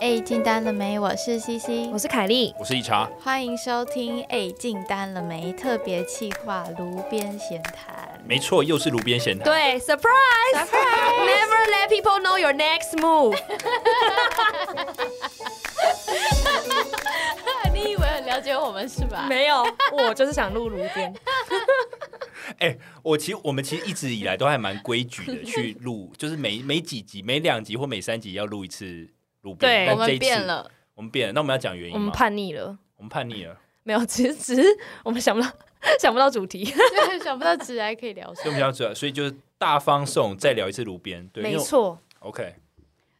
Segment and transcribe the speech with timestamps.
[0.00, 0.98] 哎，进单了没？
[0.98, 4.22] 我是西西我是凯莉，我是一茶，欢迎收听。
[4.30, 5.52] 哎，进单了没？
[5.52, 8.18] 特别企划炉边闲谈。
[8.24, 9.44] 没错，又是炉边闲谈。
[9.44, 13.38] 对，surprise，surprise，never let people know your next move。
[17.74, 19.26] 你以为很了解我们是吧？
[19.28, 21.14] 没有，我就是想录炉边。
[22.58, 29.06] 哎，我其实我们其实一直以来都还蛮规矩的去录，就是每每几集、每两集或每三集要录一次
[29.58, 31.32] 对，我们变了，我们变了。
[31.32, 33.58] 那我们要讲原因我们叛逆了，我们叛逆了。
[33.82, 34.62] 没有， 其实只是
[35.04, 35.50] 我们想不到
[35.98, 36.64] 想不到主题，
[37.24, 38.32] 想不到直来可以聊。
[38.34, 41.26] 所以我们要主，所以就是大方送再聊一次炉边。
[41.28, 41.98] 对，没错。
[42.18, 42.54] OK。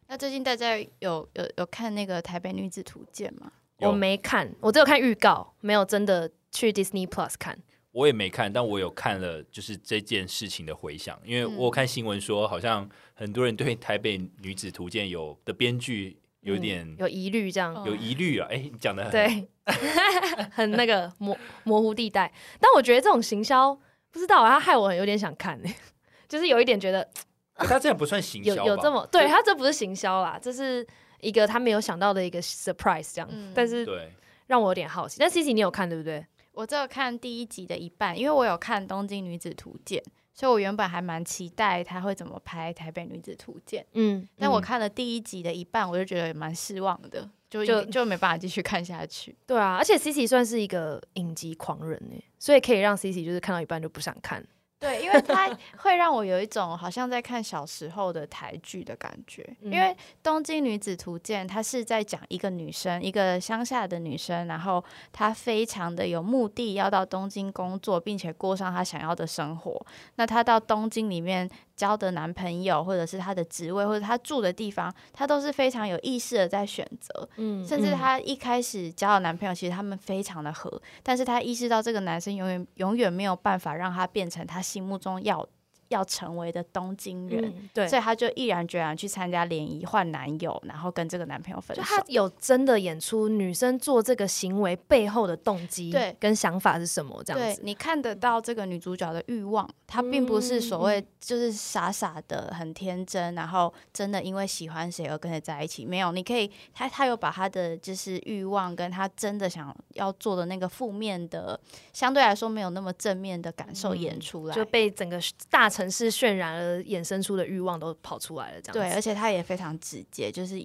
[0.07, 0.87] 那最近大家有
[1.33, 3.51] 有有看那个《台北女子图鉴》吗？
[3.77, 7.57] 我没看，我只有看预告，没有真的去 Disney Plus 看。
[7.93, 18.47] 我也没看，但我有看了，就是这件事情的回响，因为我看新闻说，好像很多人对《台北女子图鉴》有的编剧有点有疑虑，这样有疑虑啊。
[18.51, 19.47] 哎，你讲的对，
[20.51, 22.31] 很那个模模糊地带。
[22.59, 23.73] 但我觉得这种行销，
[24.11, 25.59] 不知道他害我有点想看，
[26.27, 27.07] 就是有一点觉得
[27.55, 30.85] 他这样不算行销，有有这么对他这不是行销啦，这是
[31.19, 33.29] 一个他没有想到的一个 surprise 这样。
[33.53, 34.11] 但是对
[34.47, 35.17] 让我有点好奇。
[35.19, 36.25] 但 C C 你有看对不对？
[36.53, 40.03] 我只有看第一集的一半，因为我有看《东京女子图鉴》，
[40.33, 43.83] 所以我原本还蛮期待他会怎么拍《台北女子图鉴》。
[43.93, 49.35] 嗯，但我看了第一集的一半，我就觉得蛮失望的，就就就没办法继续看下去。
[49.45, 54.45] 对啊，而且 C C 算是一个影集狂人呢，所以可以让 C C 就是看到一半就不想看。
[54.81, 59.47] 对，因为它 会让我有一种好像在看小时候的台剧的感觉。
[59.61, 59.87] 因为
[60.23, 69.85] 《东京女子图鉴》它是在讲一个女生，一个乡下的女生，然后她非常的有目的要到东京工作，并且过上她想要的生活。
[70.15, 71.49] 那她到东京里面。
[71.81, 77.27] 交的男朋友，或者是他的职位，或者他住的地方，他都是非常有意识的在选择。
[77.37, 85.47] 嗯，甚至他一开始交的男朋友，其实他们非常的合，但是他意识到这个男生永远永远没有办法让他变成他心目中要。
[85.91, 91.83] 要成为的东京人，对，所以他就毅然决然去参加联谊换男友，然后跟这个男朋友分手。
[91.83, 97.21] 他有真的演出女生做这个行为背后的动机，对，跟想法是什么？
[97.25, 105.85] 这样子，你看得到这个女主角的欲望，她并不是所谓就是傻傻的很天真，然后真的因为喜欢谁而跟谁在一起。
[105.85, 111.59] 没有，你可以，她她有把她的就是欲望跟她真的想要做的那个负面的，
[111.91, 115.19] 相对来说没有那么正面的感受演出来，就被整个
[115.49, 115.80] 大城。
[115.81, 120.63] 城市渲染而衍生出的欲望都跑出来了，这样对，而且他也非常直接，就是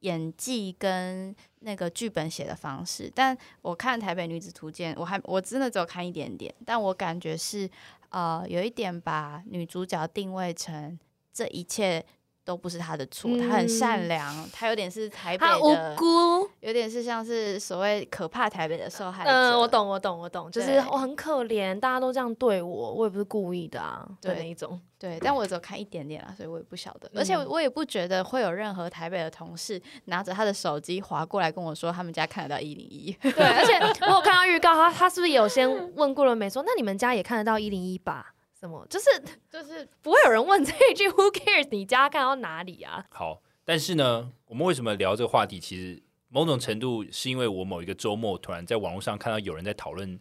[0.00, 3.10] 演技跟那个剧本写的方式。
[3.14, 7.68] 但我看《台北女子图鉴》，我还我真的只有看一点点，但我感觉是
[8.10, 10.98] 呃有一点把女主角定位成
[11.32, 12.04] 这一切。
[12.48, 19.30] 都不是他的错，他很善良，他有点是台北的无辜，有点是像是所谓可怕台北的受害者。
[19.30, 24.80] 嗯，我懂，我懂，我懂，就是我很可怜，大家都这样对我，我也不是故意的啊，对那一种。
[24.98, 33.14] 对，但我只有看一点点啊，所以我也不晓得，而且我也不觉得会有任何台北的同事拿着他的手机划过来跟我说他们家看得到一零一。
[33.20, 33.74] 对，而且
[34.08, 36.48] 我有看到预告，他他是不是有先问过了没？
[36.48, 38.32] 说那你们家也看得到一零一吧？
[38.58, 38.84] 什么？
[38.90, 39.06] 就是
[39.48, 43.06] 就是 不会有人问这一句 “Who cares？” 你家看到哪里啊？
[43.10, 45.60] 好，但是呢，我们为什么聊这个话题？
[45.60, 50.18] 其实某种程度是因为我某一个周末突然在网络上看到有人在讨论《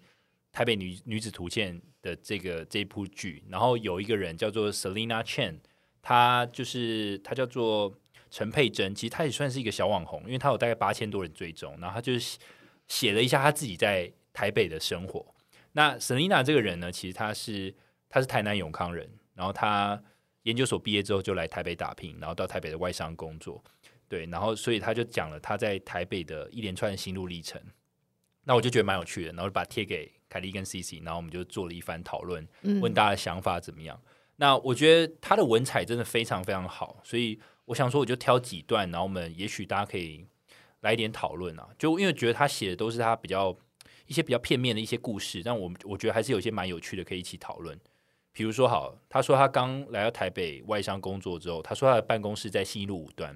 [0.51, 5.55] 台北女女子图鉴》的这个这一部剧，然后有一个人叫做 Selina Chen，
[6.03, 7.91] 她就是她叫做
[8.29, 12.37] 陈佩珍，其实她也算是一个小网红，因为她有大概八千多人追踪，然后她就是
[12.87, 15.25] 写了一下她自己在台北的生活。
[15.71, 17.73] 那 Selina 这个人呢，其实她是。
[18.09, 20.01] 他是台南永康人，然后他
[20.43, 23.63] 研究所毕业之后就来台北打拼，然后到台北的外商工作，
[24.07, 27.61] 对，然后所以他就讲了他在台北的一连串心路历程。
[28.43, 32.47] 那我就觉得蛮有趣的，然后把贴给凯莉跟 C C，然后我们就做了一番讨论，
[32.81, 34.01] 问大家的想法怎么样。
[34.37, 40.25] 那我觉得他的文采真的非常非常好，所以我想说我就挑几段，然后我们也许大家可以
[40.79, 43.53] 来一点讨论啊，就因为觉得他写的都是他比较
[44.05, 47.77] 一些比较片面的一些故事，但我我觉得还是有些蛮有趣的，可以一起讨论。
[48.37, 53.35] 比如说，好，他说他刚来到台北外商工作之后，他说他的办公室在新路五段，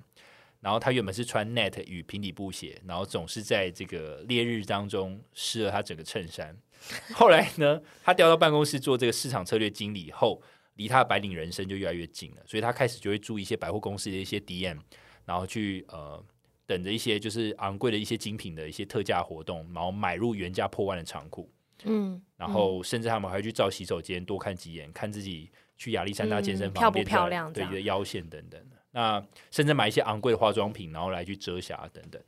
[0.59, 6.56] 然后他原本是穿 net 与平底布鞋，然后总是在这个烈日当中湿了他整个衬衫。
[7.15, 10.39] 后来呢，他调到办公室做这个市场策略经理后，
[10.75, 14.77] 离他的白领人生就越来越近了，所以他开始就会注意一些百货公司的一些 DM，
[15.25, 16.24] 然后去呃
[16.68, 21.51] 等着一些就是昂贵的一些精品的一些特价活动，然后买入原价破万的长裤。
[21.85, 28.77] 嗯，然后甚至他们还会去照洗手间多看几眼，看自己去亚历山大健身房漂不漂亮，对的腰线等等的。
[28.91, 32.21] 那甚至买一些昂贵的化妆品，然后来去遮瑕等等，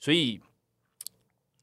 [0.00, 0.40] 所以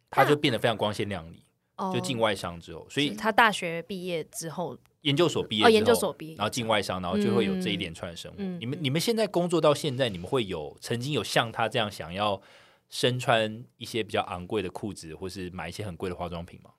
[0.10, 1.42] 他就变得非常光鲜亮丽。
[1.78, 8.38] 哦就进外商之后，所以他大学毕业之后，研究所毕业哦，之后研究所毕业，然后进外商，然后就会有这一连串的生活。
[8.40, 12.42] 嗯嗯你们你们现在工作到现在，你们会有曾经有像他这样想要
[12.90, 16.70] 身穿一些比较昂贵的裤子，或是买一些很贵的化妆品吗？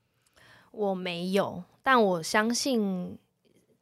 [0.76, 3.18] 我没有，但我相信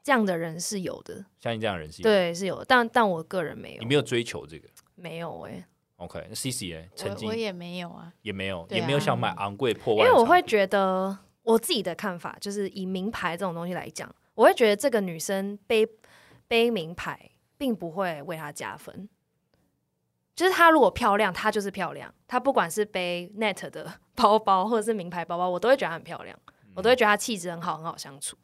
[0.03, 4.69] 这样的人是有的，相信这样的人是有，对，是有的，但但我个人没有，你没有追求这个。
[4.97, 6.83] 没有哎、OK，那 C C 呢？
[6.95, 10.17] 曾经我我也没有啊，也没有，对啊也没有想买昂贵破因万的产品。
[10.17, 15.85] 为我会觉得我自己的看法就是以名牌这种东西来讲，我会觉得这个女生背
[16.47, 19.09] 背名牌并不会为她加分。
[20.37, 22.13] 就是她如果漂亮，她就是漂亮。
[22.29, 26.39] 她不管是背 Net 的 包包或者是名牌包包，我都会觉得她很漂亮，
[26.75, 28.37] 我都会觉得他气质很好，很好相处。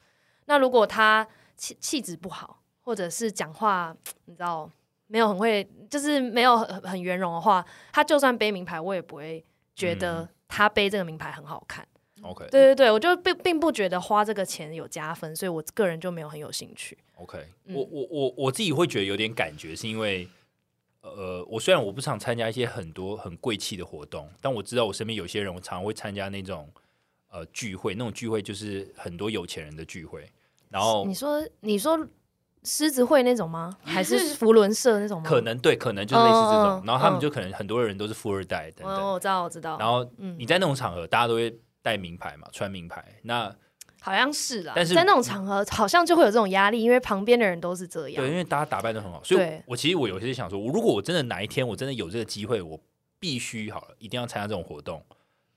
[0.46, 3.94] 那如果他气气质不好，或者是讲话
[4.24, 4.70] 你知道
[5.06, 9.44] 没有很会，就是没有很很圆融的话，他就算背名牌，我也不会
[9.74, 11.86] 觉得他背这个名牌很好看。
[12.22, 16.98] OK 对对对，我就并并不觉得花这个钱有加分，所以我个人就没有很有兴趣。
[17.14, 20.28] OK，、嗯我我我我自己会觉得有点感觉，是因为
[21.00, 26.70] 呃，我虽然我不常参加一些很多很贵气的活动，但我知道我身边有些人，我常常会参加那种
[27.30, 30.28] 呃聚会，那种聚会就是很多有钱人的聚会，
[30.68, 31.98] 然后你说你说
[32.62, 33.76] 狮子会那种吗？
[33.82, 35.28] 还是 福伦社那种吗？
[35.28, 43.54] 可能对，可能就是类似这种，然后他们嗯就可能很多人都是富二代等等，哦，我知道我知道，然后嗯你在那种场合，大家都会带名牌嘛，穿名牌，那
[44.02, 48.30] 好像是啦，但是在那种场合好像就会有这种压力，因为旁边的人都是这样对，。
[48.30, 52.78] 因为大家打扮的很好，所以我其实我有些想说，如果我真的哪一天我真的有这个机会，我
[53.18, 55.02] 必须好了，一定要参加这种活动，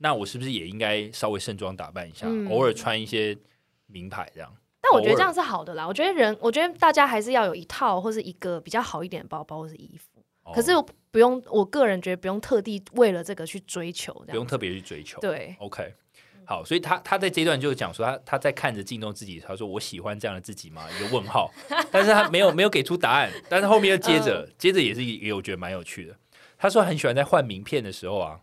[0.04, 3.36] 那我是不是也应该稍微盛装打扮一下，嗯偶尔穿一些
[3.88, 4.54] 名牌这样？
[4.82, 5.88] 但我觉得这样是好的啦。
[5.88, 10.20] 我觉得人，我觉得大家还是要有一套或是一个比较好一点的包包或是衣服。
[10.44, 15.22] 哦可是我不用，我个人觉得不用特地为了这个去追求，不用特别去追求。
[15.22, 15.56] 对。
[15.60, 15.94] OK，
[16.44, 20.86] 好，所以他他在这一段就讲说他他在看着镜中自己，他说我喜欢这样的自己吗？
[20.92, 21.50] 一个问号，
[21.90, 26.14] 但是他没有没有给出答案，但是后面又接着、嗯接着也是一个我觉得蛮有趣的。
[26.58, 28.40] 他说很喜欢在换名片的时候啊，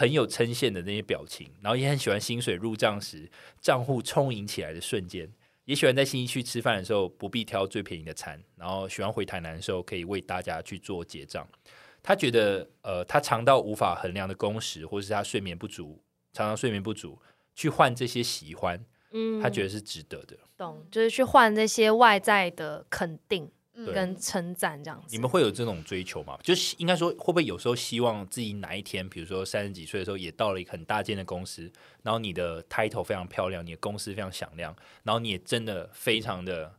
[0.00, 3.30] 朋友称羡的那些表情，然后也很喜欢薪水入账时
[3.60, 5.30] 账户充盈起来的瞬间。
[5.66, 11.46] 也喜欢在新一区吃饭的时候不必挑最便宜的餐，然后喜欢回台南的时候可以为大家去做结账。
[12.02, 16.02] 他觉得，呃，他尝到无法衡量的工时，或是他睡眠不足，
[16.32, 17.20] 常常睡眠不足，
[17.54, 18.82] 去换这些喜欢，
[19.12, 20.34] 嗯他觉得是值得的。
[20.56, 23.50] 懂，就是去换这些外在的肯定嗯
[23.86, 25.06] 跟称赞这样子。
[25.10, 26.38] 你们会有这种追求吗？
[26.42, 31.70] 就是应该说，会不会有时候希望自己哪一天，比如说三十几岁的时候，也到了一个很大间的公司，
[32.02, 36.74] 然后你的 title 非常漂亮，你的公司非常响亮，然后你也真的非常的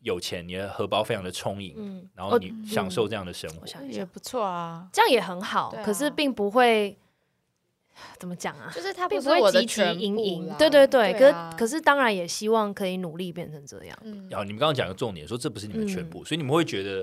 [0.00, 3.66] 有钱，你的荷包非常的充盈，嗯，然后你享受这样的生活我。
[3.66, 4.88] 想，也不错啊。
[4.92, 6.96] 这样也很好，啊可是并不会
[8.18, 10.54] 怎么讲啊，就是他并不是我的不会汲汲全部营营。
[10.58, 13.98] 对对对，对啊可可是当然也希望可以努力变成这样。
[14.02, 17.02] 嗯然后你们刚刚讲个重点，说这不是你们全嗯部，所以你们会觉得，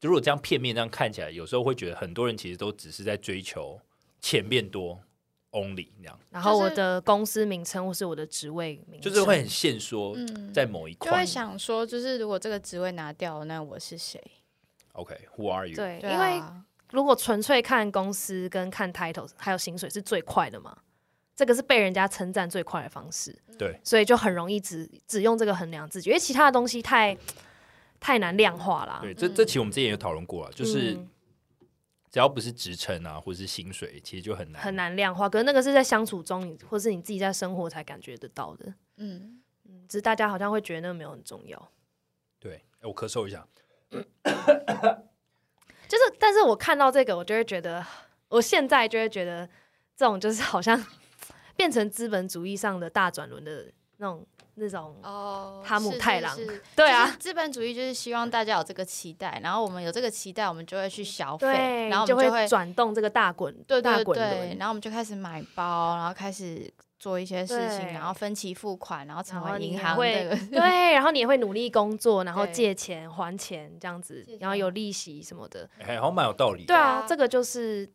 [0.00, 3.80] 就如果这样片面这样看起来，有时候会觉得很多人其实都只是在追求
[4.20, 5.00] 钱变多
[5.52, 11.24] ，only 那样，然后我的公司名称或是我的职位名称，就是会很限缩嗯在某一块就会。
[11.24, 14.20] 想说，就是如果这个职位拿掉，那我是谁
[14.92, 15.76] ？OK，Who、are you？
[15.76, 16.64] 对，对因为啊
[16.94, 20.78] 如果纯粹看公司跟看 title 还有薪水是最快的嘛，
[21.34, 27.16] 这个是被人家称赞最快的方式，对所以就很容易只只用这个衡量自己，因为其他的东西太
[27.98, 29.00] 太难量化啦。
[29.02, 31.08] 对，这这期我们之前有讨论过了，就是嗯
[32.10, 38.72] 只要不是职称啊，或者是薪水，其实就很难很难量化，可是那个是在相处中，你或是你自己在生活才感觉得到的。
[38.98, 41.70] 嗯，嗯，只是大家好像会觉得那个没有很重要。
[42.38, 42.62] 对。
[42.80, 43.44] 哎我咳嗽一下，
[45.88, 47.84] 就是，但是我看到这个，我就会觉得，
[48.28, 49.48] 我现在就会觉得，
[49.96, 50.82] 这种就是好像
[51.56, 53.66] 变成资本主义上的大转轮的
[53.98, 54.26] 那种
[54.56, 56.34] 那种，哦哈姆太郎。
[56.34, 56.46] 是。
[56.46, 57.06] 是 对啊。
[57.18, 66.68] 资本主义就是希望大家有这个期待，然后我们有这个期待，我们就会去消费，然后我就们就会转动这个大滚，对大对对，然后我们就开始买包，然后开始
[67.04, 75.68] 做一些事情，然后分期付款，然后成为银行会的对，然后你也会努力工作，然后借钱还钱这样子然后有利息什么的。
[75.80, 76.64] 哎，好像蛮有道理。
[76.64, 77.86] 对啊，啊这个就是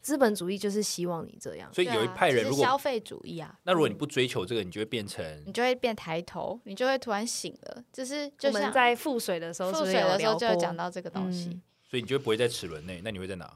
[0.00, 1.72] 资本主义，就是希望你这样。
[1.72, 11.50] 所以有一派人如果消费主义啊，那如果你不追求这个，你就会变成你就会变抬头，你就会突然醒了，就是就我们像在覆水的时候是覆水的时候就有讲到这个东西。
[11.50, 13.46] 嗯所以你就不会在齿轮内，那你会在哪？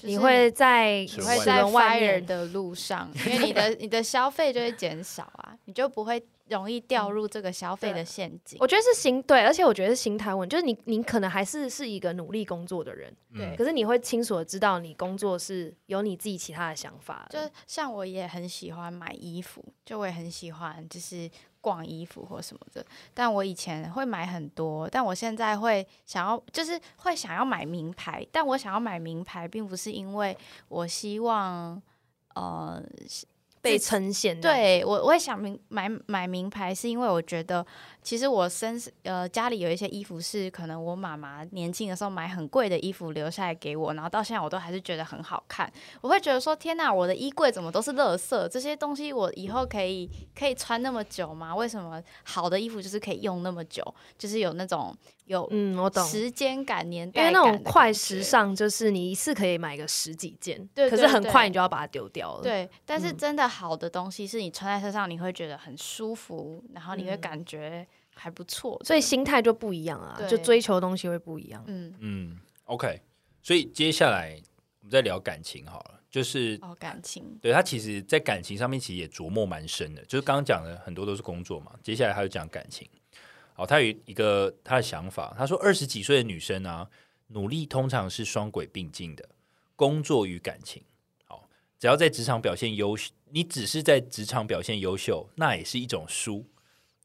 [0.00, 8.58] 就是你会在你会在外面外 fire 的路上， 因为你的你的消费就会减少啊，你就不会容易掉入这个消费的陷阱。
[8.60, 21.30] 我觉得是心对，而且我觉得是心态问，就是你你可能还是是一个努力工作的人，嗯对可是你会清楚的知道你工作是有你自己其他的想法的，就像我也很喜欢买衣服，就我也很喜欢就是
[21.60, 22.84] 逛衣服或什么的。
[23.14, 28.26] 但我以前会买很多，但我现在会想要，就是会想要买名牌。
[28.32, 30.36] 但我想要买名牌，并不是因为
[30.68, 31.80] 我希望，
[32.34, 32.82] 呃，
[33.62, 37.64] 被呈现。，对我，我会想名买买名牌，是因为我觉得
[38.02, 45.70] 其实我身呃家里有一些衣服是可能我妈妈年轻的时候买很贵的衣服留下来给我，然后到现在我都还是觉得很好看。
[46.00, 48.48] 我会觉得说天哪，我的衣柜怎么都是垃圾？
[48.48, 51.54] 这些东西我以后可以可以穿那么久吗？
[51.54, 53.82] 为什么好的衣服就是可以用那么久？
[54.16, 54.96] 就是有那种
[55.30, 56.04] 有嗯，我懂。
[56.06, 68.84] 时间感、年因为代感的那种快感觉时尚，就是你一次可以买个十几件，可对对对是很快你就要把它丢掉了。，对，但是嗯真的好的东西是你穿在身上，你会觉得很舒服，然后你会嗯感觉还不错的。
[68.84, 71.62] 所以心态就不一样啊，对就追求的东西会不一样。
[71.66, 73.00] 嗯，嗯，OK，
[73.42, 74.36] 所以接下来
[74.80, 82.88] 我们再聊感情好了，就是哦，感情，对他其实，在感情上面其实也琢磨蛮深的，就是刚刚讲的很多都是工作嘛，接下来他就讲感情。
[83.60, 86.88] 好，他有一个他的想法，他说二十几岁的女生啊，
[87.26, 89.28] 努力通常是双轨并进的，
[89.76, 90.82] 工作与感情。
[91.26, 91.46] 好，
[91.78, 96.46] 只要在职场表现优秀，你只是在职场表现优秀，那也是一种输。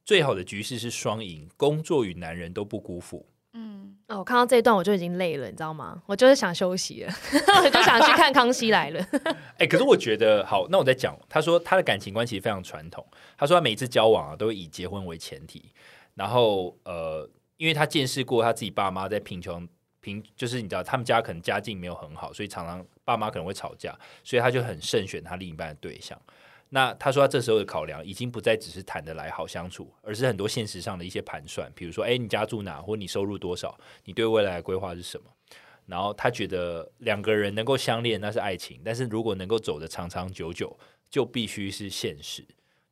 [0.05, 3.27] 最好的局势是双赢，工作与男人都不辜负。
[3.51, 6.01] 嗯，哦，我看到这一段我就已经累了，你知道吗？
[6.05, 7.13] 我就是想休息了，
[7.65, 9.03] 我就想去看《康熙来了》。
[9.59, 11.19] 哎、可是我觉得好，那我再讲。
[11.27, 13.05] 他说他的感情观其实非常传统。
[13.38, 15.69] 他说他每一次交往啊，都会以结婚为前提。
[16.15, 19.67] 然后呃，因为他见识过他自己爸妈在贫穷
[20.01, 26.19] 贫，就是你知道他们家可能家境没有很好，所以常常爸妈可能会吵架，所以他就很慎选他另一半的对象。
[26.69, 35.25] 那他说他这时候的考量已经不再只是谈得来好相处，而是很多现实上的一些盘算，比如说，哎，你家住哪，或你收入多少，你对未来的规划是什么。
[35.86, 40.75] 然后他觉得两个人能够相恋那是爱情，但是如果能够走得长长久久，
[41.10, 42.43] 就必须是现实。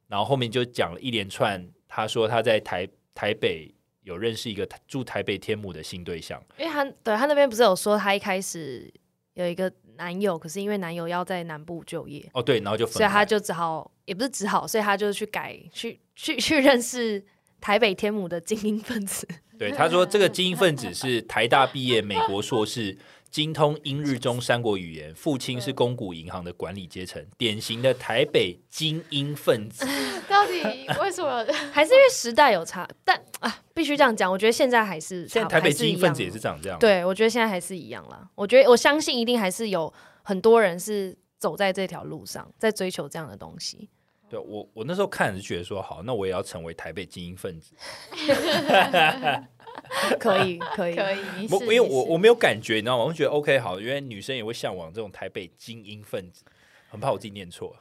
[0.07, 8.91] 然后后面就讲了一连串，他说他在台台北有认识一个住台北天母的新对象，因为他对他那边不是有说他一开始
[9.33, 17.23] 有一个男友，可是因为男友要在南部就业，哦对，然后就分所以他就只好也不是只好，所以他就去改去 去去认识
[17.61, 19.27] 台北天母的精英分子。
[19.57, 22.97] 对他说这个精英分子是台大毕业，美国硕士，
[23.33, 29.83] 精通英日中三国语言，父亲是公股银行的管理阶层，典型的台北精英分子。
[30.29, 30.61] 到底
[31.01, 31.43] 为什么？
[31.71, 38.29] 还是因为时代有差，但啊，必须这样讲，我觉得现在还是差现在台北精英分子也是长这样，对，我觉得现在还是一样啦。
[38.35, 43.89] 我觉得我相信一定还是有很多人是走在这条路上，在追求这样的东西。
[44.29, 47.73] 对我，我那时候看是觉得说，好，那我也要成为台北精英分子。
[50.19, 53.03] 可以，可以，可以，我因为我我没有感觉，你知道吗？
[53.05, 56.43] 我就觉得 OK 好，因为女生也会向往这种台北精英分子，
[56.89, 57.75] 很怕我自己念错。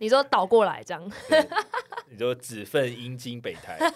[0.00, 1.10] 你说倒过来这样，
[2.08, 3.78] 你说子分阴茎北台，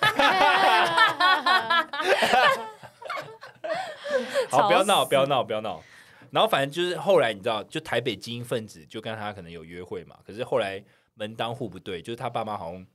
[4.50, 5.82] 好，不要闹，不要闹，不要闹。
[6.30, 10.82] 然后反正就是后来你知道，就台北精英分子就跟他可能有约会嘛，可是后来
[11.14, 12.86] 门当户不对，就是他爸妈好像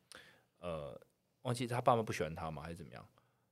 [0.59, 0.99] 呃
[1.43, 3.05] 忘记他爸妈不喜欢他吗，还是怎么样？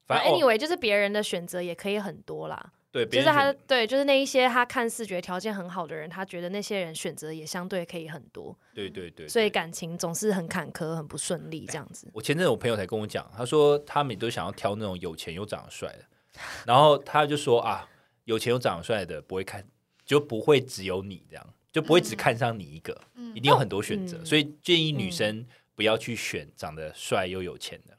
[0.07, 2.71] 反正、哦、anyway，就是别人的选择也可以很多啦。
[2.89, 12.09] 对，就是他对，就是那一些他看视觉条件很好的人，他觉得那些人选择也相对可以很多，对对对，所以感情总是很坎坷、很不顺利这样子。
[12.13, 16.05] 我前阵子我朋友才跟我讲，他说他们都想要挑那种有钱又长得帅的，
[16.65, 17.87] 然后他就说啊，
[18.23, 19.63] 有钱又长得帅的不会看，
[20.05, 25.45] 就不会只有你这样，就不会只看上你一个，嗯一定有很多选择，嗯所以建议女生
[25.75, 27.96] 不要去选长得帅又有钱的。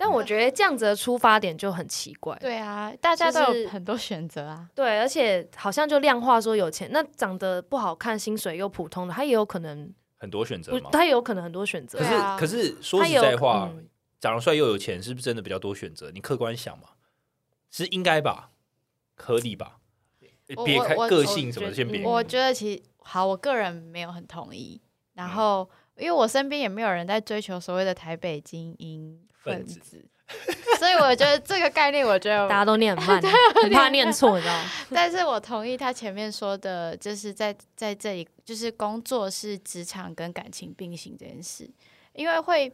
[0.00, 2.34] 但我觉得这样子的出发点就很奇怪。
[2.40, 4.66] 对啊，大家都是有很多选择啊。
[4.74, 12.04] 对，而且好像就量化说有钱，那长得不好看、薪水又普通的，他也有可能很多选择不，嘛，他也有可能很多选择可。
[12.06, 13.86] 是、可是说实在话，嗯
[14.18, 16.10] 长得帅又有钱，是不是真的比较多选择？
[16.10, 16.88] 你客观想嘛，
[17.70, 18.50] 是应该吧，
[19.16, 19.76] 合理吧？
[20.64, 22.02] 别开个性什么先别。
[22.02, 24.80] 我觉得其实好，我个人没有很同意。
[25.12, 30.04] 然后，因为我身边也没有人在追求所谓的台北精英分分子子，
[30.78, 33.22] 所以我觉得这个概念，我觉得大家都念很慢，
[33.62, 34.70] 很怕念错，你知道吗？
[34.94, 41.68] 但是我同意他前面说的，就是在在这里，就是工作是职场跟感情并行这件事，
[42.12, 42.72] 因为会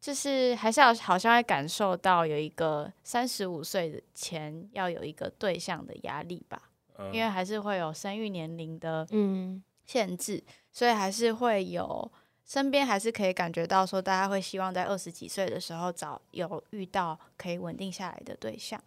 [0.00, 6.62] 就是还是要好像会感受到有一个三十五岁的前要有一个对象的压力吧。
[6.98, 12.10] 嗯因为还是会有生育年龄的嗯限制，所以还是会有
[12.46, 18.80] 身边还是可以感觉到说，大家会希望在二十几岁的时候找有遇到可以稳定下来的对象。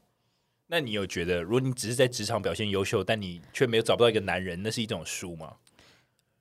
[0.68, 5.58] 那你有觉得，如果你只是在职场表现优秀，但你却没有找不到一个男人，那是一种输吗？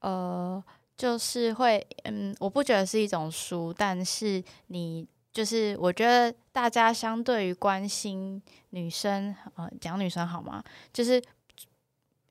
[0.00, 0.62] 呃，
[0.96, 10.62] 就是会，嗯，我不觉得是一种输，但是你就是我觉得大家相对于关心女生，呃，讲女生好吗？
[10.92, 11.20] 就是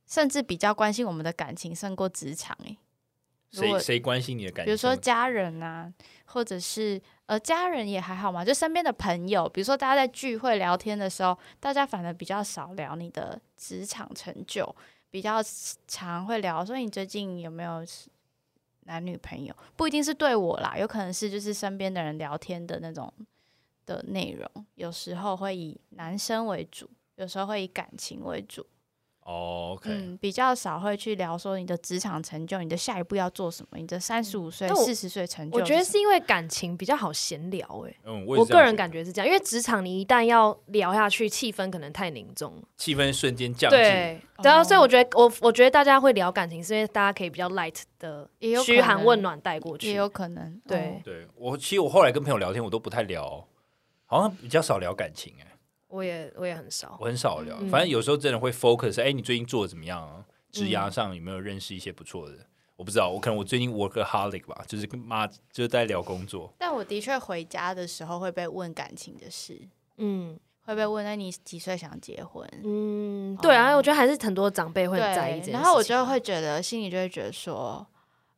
[0.05, 2.77] 甚至比较关心我们的感情胜过职场、欸，如果
[3.51, 4.65] 谁谁关心你的感情？
[4.65, 5.91] 比如说家人啊，
[6.25, 14.75] 或者是呃家人也还好嘛，就身边的朋友，比如说大家在聚会聊天的时候，大家反而比较少聊你的职场成就，
[15.09, 15.41] 比较
[15.87, 17.83] 常会聊说你最近有没有
[18.81, 23.11] 男女朋友，不一定是对我啦，有可能是就是身边的人聊天的那种
[23.85, 28.65] 的内容，有时候会以男生为主，有时候会以感情为主。
[29.27, 35.61] 哦，OK，嗯，比较少会去聊说你的职场成就，你的下一步要做什么，你的三十五岁、四十岁成就我。
[35.61, 42.61] 觉得是因为感情比较好闲聊哎、嗯，我个人感觉是这样，因为职场你一旦要聊下去，气氛可能太凝重了。
[42.77, 43.75] 气氛瞬间降低。
[43.75, 49.87] 对，然后哦所以我觉得我我觉得大家会聊感情，是因为大家可以比较 light 的也嘘寒能问暖带过去。
[49.87, 53.45] 也有可能，对哦对我，其实我后来跟朋友聊天，我都不太聊，
[54.05, 55.47] 好像比较少聊感情、哎，
[55.87, 57.05] 我也我也很少我。
[57.05, 57.57] 很少聊。
[57.59, 60.25] 嗯反正有时候真的会 focus，哎、你最近做的怎么样啊？
[60.51, 62.35] 职嗯涯上有没有认识一些不错的？
[62.75, 66.53] 我不知道，我可能我最近 workaholic 吧，就是跟妈就是在聊工作。
[66.57, 69.59] 但我的确回家的时候会被问感情的事，
[69.97, 72.47] 嗯会被问，那你几岁想结婚？
[72.63, 75.53] 嗯，对啊，我觉得还是很多长辈会很在意这件事，情。
[75.53, 77.87] 然后我就会觉得心里就会觉得说，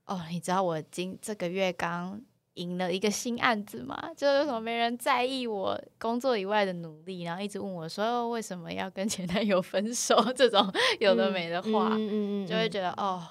[0.05, 2.21] 哦，你知道我今这个月刚
[2.59, 13.21] 赢了一个新案子嘛，就是为什么没人在意我工作以外的努力，然后一直问我说哦为什么要跟前男友分手 这种有的没的话，嗯嗯嗯就会觉得哦。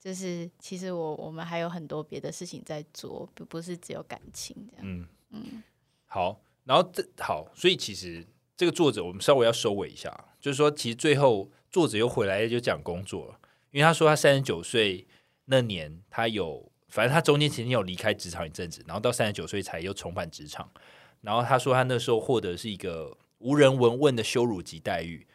[0.00, 4.82] 就是其实我我们还有很多别的事情在做，不不是只有感情这样。
[4.86, 5.62] 嗯嗯
[6.04, 8.22] 好，然后这好，所以其实
[8.54, 13.40] 这个作者我们稍微要收尾一下，就是说，其实最后作者又回来就讲工作了，
[13.70, 15.06] 因为他说他三十九岁
[15.46, 20.70] 那年，他有反正他中间曾经有离开职场一阵子，然后到三十九岁才又重返职场，
[21.22, 25.26] 然后他说他那时候获得是一个无人闻问的羞辱级待遇。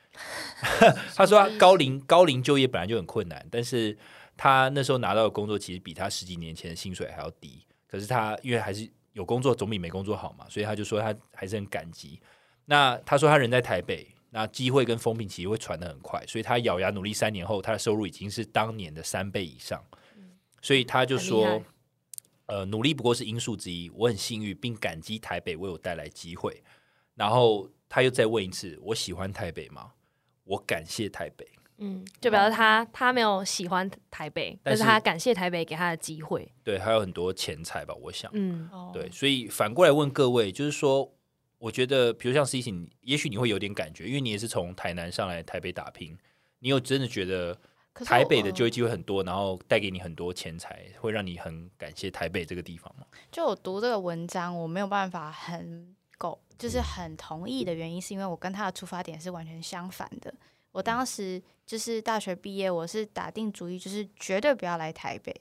[1.13, 3.97] 他说他高龄高龄就业本来就很困难，但是
[4.37, 7.65] 他那时候拿到的工作其实比他十几年前的薪水还要低。
[7.89, 12.21] 可是他因为还是有工作总比没工作好嘛，所以他就说他还是很感激。
[12.67, 19.83] 那他说他人在台北，那机会跟风评其实会传得很快，所以他咬牙努力三年后，他的收入已经是当年的三倍以上。
[20.61, 21.61] 所以他就说，
[22.47, 26.63] 呃，努力不过是因素之一，我很幸运，并感激台北为我带来机会。
[27.15, 29.91] 然后他又再问一次，我喜欢台北吗？
[30.45, 31.47] 我感谢台北。
[31.81, 36.51] 嗯，就表示他他没有喜欢台北，但是他感谢台北给他的机会。
[36.61, 38.29] 对，还有很多钱财吧，我想。
[38.33, 41.13] 嗯哦对，所以反过来问各位，就是说，
[41.57, 46.17] 我觉得，比如像 C C，你也许你会有点感觉，因为你也是从台南上来台北打拼，
[46.59, 47.57] 你有真的觉得
[47.93, 53.05] 台北的就业机会很多，然后带给你很多钱财，会让你很感谢台北这个地方吗？
[53.31, 60.33] 就我读这个文章，我没有办法很够，就是很同意的原因，是因为我跟他的出发点是完全相反的。
[60.71, 65.35] 我当时就是大学毕业，我是打定主意，就是绝对不要来台北，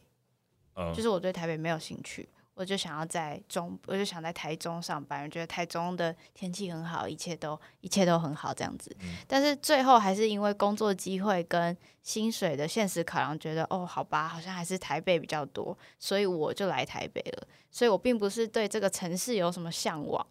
[0.74, 8.94] 嗯，就是我对台北没有兴趣，我就想要在中，我就想在台中上班，我觉得台中的天气很好，一切都一切都很好这样子。
[9.00, 17.46] 嗯但是最后还是因为工作机会跟薪水的现实考量，觉得哦，好吧，好像还是台北比较多，所以我就来台北了。
[17.70, 20.26] 所以我并不是对这个城市有什么向往，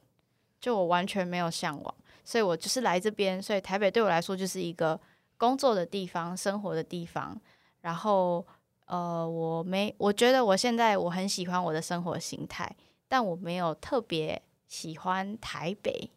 [0.59, 3.41] 就我完全没有向往，所以我就是来这边。
[3.41, 4.99] 所以台北对我来说就是一个
[5.37, 7.39] 工作的地方、生活的地方。
[7.79, 8.45] 然后
[8.87, 12.75] 呃，我没，我觉得我现在我很喜欢我的生活形态，
[13.07, 16.09] 但我没有特别喜欢台北。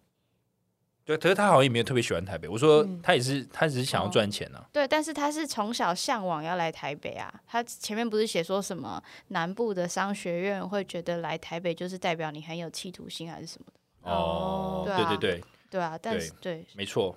[1.04, 2.46] 对，可是他好像也没有特别喜欢台北。
[2.48, 4.64] 我说嗯他也是，他只是想要哦赚钱啊。
[4.72, 7.32] 对，但是他是从小向往要来台北啊。
[7.46, 14.10] 他前面不是写说什么南部的商学院会觉得来台北就是代表你很有企图心还是什么的？
[14.12, 17.16] 哦，对啊对对对，对啊，但是对没错。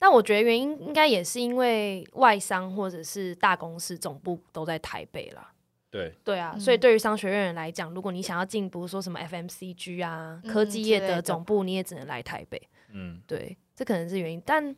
[0.00, 5.52] 但我觉得原因应该也是因为外商或者是大公司总部都在台北啦。
[5.90, 12.60] 对，对啊，嗯所以对于商学院人来讲，如果你想要进，比如说什么 FMCG 啊、嗯科技业之类的的总部，你也只能来台北。
[12.92, 14.42] 嗯，对，这可能是原因。
[14.46, 14.74] 但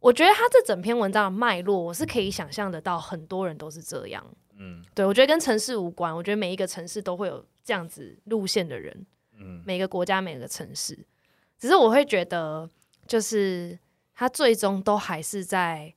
[0.00, 4.24] 我觉得他这整篇文章的脉络，我是可以想象得到，很多人都是这样。
[4.60, 9.06] 嗯对我觉得跟城市无关，我觉得每一个城市都会有这样子路线的人，
[9.38, 10.98] 嗯，每个国家每个城市。
[11.56, 12.68] 只是我会觉得，
[13.06, 13.78] 就是
[14.18, 15.94] 他最终都还是在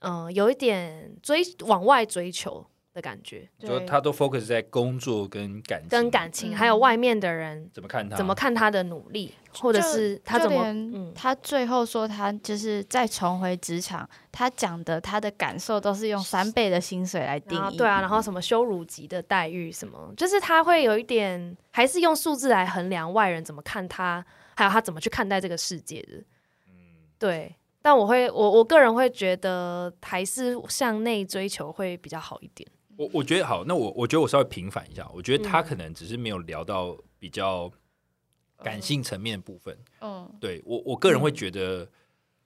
[0.00, 8.16] 嗯、有一点追往外追求的感觉，对就他都 focus 在工作跟感情，跟感情，嗯还有外面的人怎么看他？
[8.16, 11.12] 怎么看他的努力，或者是他怎么嗯。
[11.14, 17.76] 他最后说他就是再重回职场，他讲的他的感受都是用三倍的薪水来定义。
[17.76, 26.24] 对啊，然后什么羞辱级的待遇什么，就是他会有一点，还是用数字来衡量外人怎么看他，还有他怎么去看待这个世界的。
[27.22, 27.54] 对。
[27.84, 32.70] 但我会，我我个人会觉得，还是向内追求会比较好一点。
[32.96, 37.68] 我我觉得好，那我我觉得我稍微平反一下，我觉得他嗯可能只是没有聊到比较
[38.58, 39.76] 感性层面的部分。
[40.00, 41.90] 嗯，对我我个人会觉得，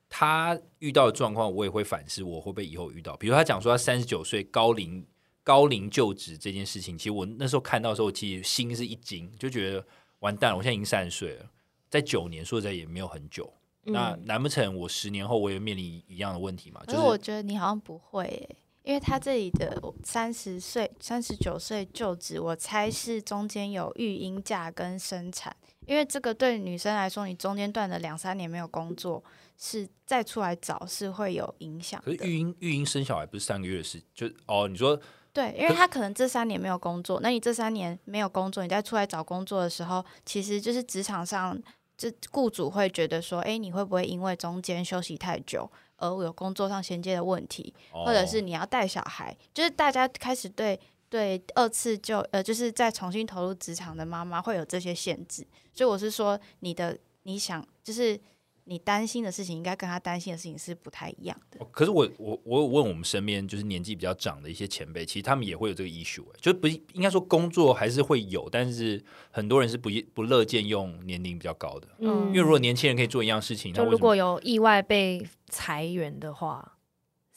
[0.09, 3.15] 他遇到的状况，我也会反思，我会不会以后遇到？
[3.19, 5.05] 比如他讲说他三十九岁高龄
[5.45, 9.85] 高龄就职这件事情，其实我那时候看到的时候，其实心是一惊，就觉得
[10.21, 11.51] 完蛋了，我现在已经三十岁了，
[11.91, 13.53] 在九年说实在也没有很久。
[13.87, 16.81] 那嗯难不成我十年后我也面临一样的问题吗？
[16.87, 25.55] 就是可是我觉得你好像不会耶，因为他这里的三十岁、三十九岁就职，我猜是中间有育婴假跟生产，
[25.87, 29.23] 因为这个对女生来说，你中间断了两三年没有工作，
[29.57, 32.01] 是再出来找是会有影响。
[32.05, 35.01] 可是育婴育婴生小孩不是三个月的事，就哦，你说
[35.33, 41.61] 对，因为他可能这三年没有工作，那你这三年没有工作，你再出来找工作的时候，其实就是职场上，
[41.97, 47.73] 这雇主会觉得说，哎，你会不会因为中间休息太久而有工作上衔接的问题？
[47.91, 50.79] 或者是哦你要带小孩，就是大家开始对
[51.09, 58.21] 对二次就呃，就是再重新投入职场的妈妈会有这些限制，所以我是说，你的你想就是
[58.69, 61.59] 你担心的事情，应该跟他担心的事情是不太一样的。
[61.61, 76.76] 哦可是我我我有问我们身边就是年纪比较长的一些前辈，其实他们也会有这个 issue，、欸、就不应该说工作还是会有，但是很多人是不不乐见用年龄比较高的，嗯因为如果年轻人可以做一样事情，那就如果有意外被裁员的话，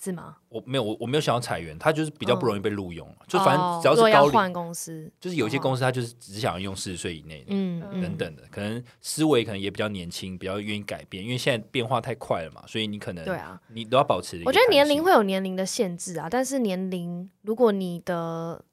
[0.01, 0.37] 是吗？
[0.47, 7.47] 我没有我我没有想要裁员，他就是比较不容易被录用，就反正哦只要是高龄，公司，就是有一些公司他就是只想要用四十岁以内的。
[7.49, 18.63] 嗯嗯等等的，可能思维可能也比较年轻，比较愿意改变，因为现在变化太快了嘛，所以你可能对啊，你都要保持我觉得年龄会有年龄的限制啊，但是年龄如果你的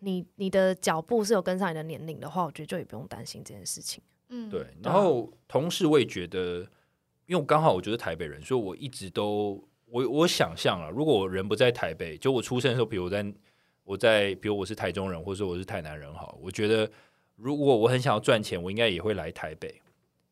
[0.00, 4.02] 你你的脚步是有跟上你的年龄的话，我觉得就也不用担心这件事情。
[4.28, 6.60] 嗯，对，然后同时我也觉得，
[7.26, 13.34] 因为我刚好我就是台北人，所以我一直都我我想象了，如果我人不在台北，就我出生的时候，比如我在
[13.84, 16.90] 我在，比如我是台中人，或者说我是台南人，好，我觉得
[17.36, 19.80] 如果我很想要赚钱，我应该也会来台北。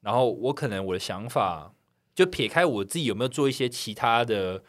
[0.01, 1.73] 然后我可能我的想法，
[2.15, 4.63] 就撇开我自己有没有做一些其他的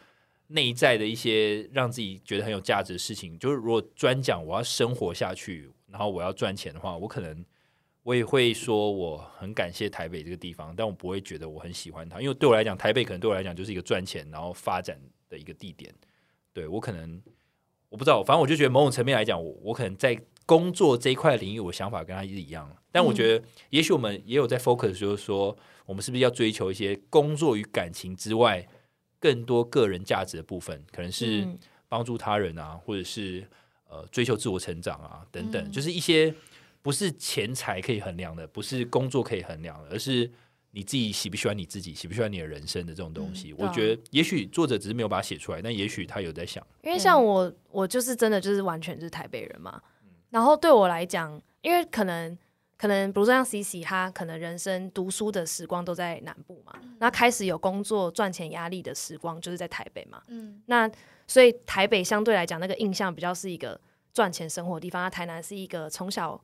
[0.48, 7.44] 内在的一些让自己觉得很有价值的事情，就是如果专讲我要生活下去，然后我要赚钱的话，我可能
[8.02, 15.94] 我也会说我很感谢台北这个地方，但我不会觉得我很喜欢它，因为对我来讲，台北可能对我来讲就是一个赚钱然后发展的一个地点。
[16.52, 17.22] 对我可能
[17.88, 22.74] 我不知道，反正我就觉得某种层面来讲，我我可能在工作这一块领域，我想法跟他是一样。
[22.90, 28.66] 但我觉得，也许我们也有在 focus，就是说，我们是不是要追求一些工作与感情之外
[29.20, 31.58] 更多个人价值的部分，可能是嗯。
[31.90, 33.44] 帮助他人啊，或者是
[33.88, 35.72] 呃追求自我成长啊等等，嗯。
[35.72, 36.32] 就是一些
[36.82, 40.30] 不是钱财可以衡量的，不是工作可以衡量的，而是
[40.70, 43.52] 你自己喜不喜欢你自己，喜不喜欢你的人生的这种东西。
[43.58, 46.64] 我觉得，也许作者只是没有把它写出来，但也许他有在想。
[46.82, 49.82] 因为像我，我就是真的就是完全就是台北人嘛。
[50.30, 52.38] 然后对我来讲，因为可能
[52.78, 60.22] 可能比如说像 C C，他可能人生读书的时光都在南部嘛，那开始有工作赚钱压力的时光就是在台北嘛。
[60.28, 60.90] 嗯那
[61.26, 63.78] 所以台北相对来讲，那个印象比较是一个
[64.14, 66.40] 赚钱生活的地方，那台南是一个从小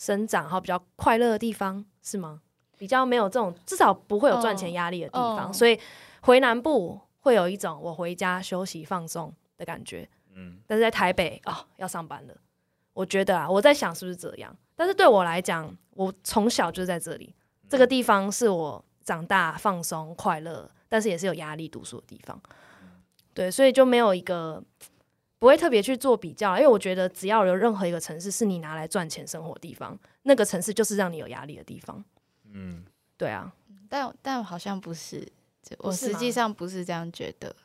[0.00, 2.40] 生长然后比较快乐的地方，是吗？
[2.78, 5.78] 比较没有这种，至少不会有赚钱压力的地方，所以
[6.22, 10.08] 回南部会有一种我回家休息放松的感觉。
[10.32, 12.34] 嗯，但是在台北哦，要上班了。
[12.94, 14.56] 我觉得啊，我在想是不是这样。
[14.74, 17.34] 但是对我来讲，我从小就是在这里，
[17.68, 22.40] 这个地方是我长大放松快乐，但是也是有压力读书的地方。
[23.34, 24.62] 对，所以就没有一个
[25.40, 32.04] 不会特别去做比较，因为我觉得只要有任何一个城市是你拿来赚钱生活的地方，那个城市就是让你有压力的地方。
[32.52, 32.84] 嗯，
[33.16, 33.52] 对啊，
[33.88, 35.26] 但但好像不是，
[35.78, 37.56] 我实际上不是这样觉得，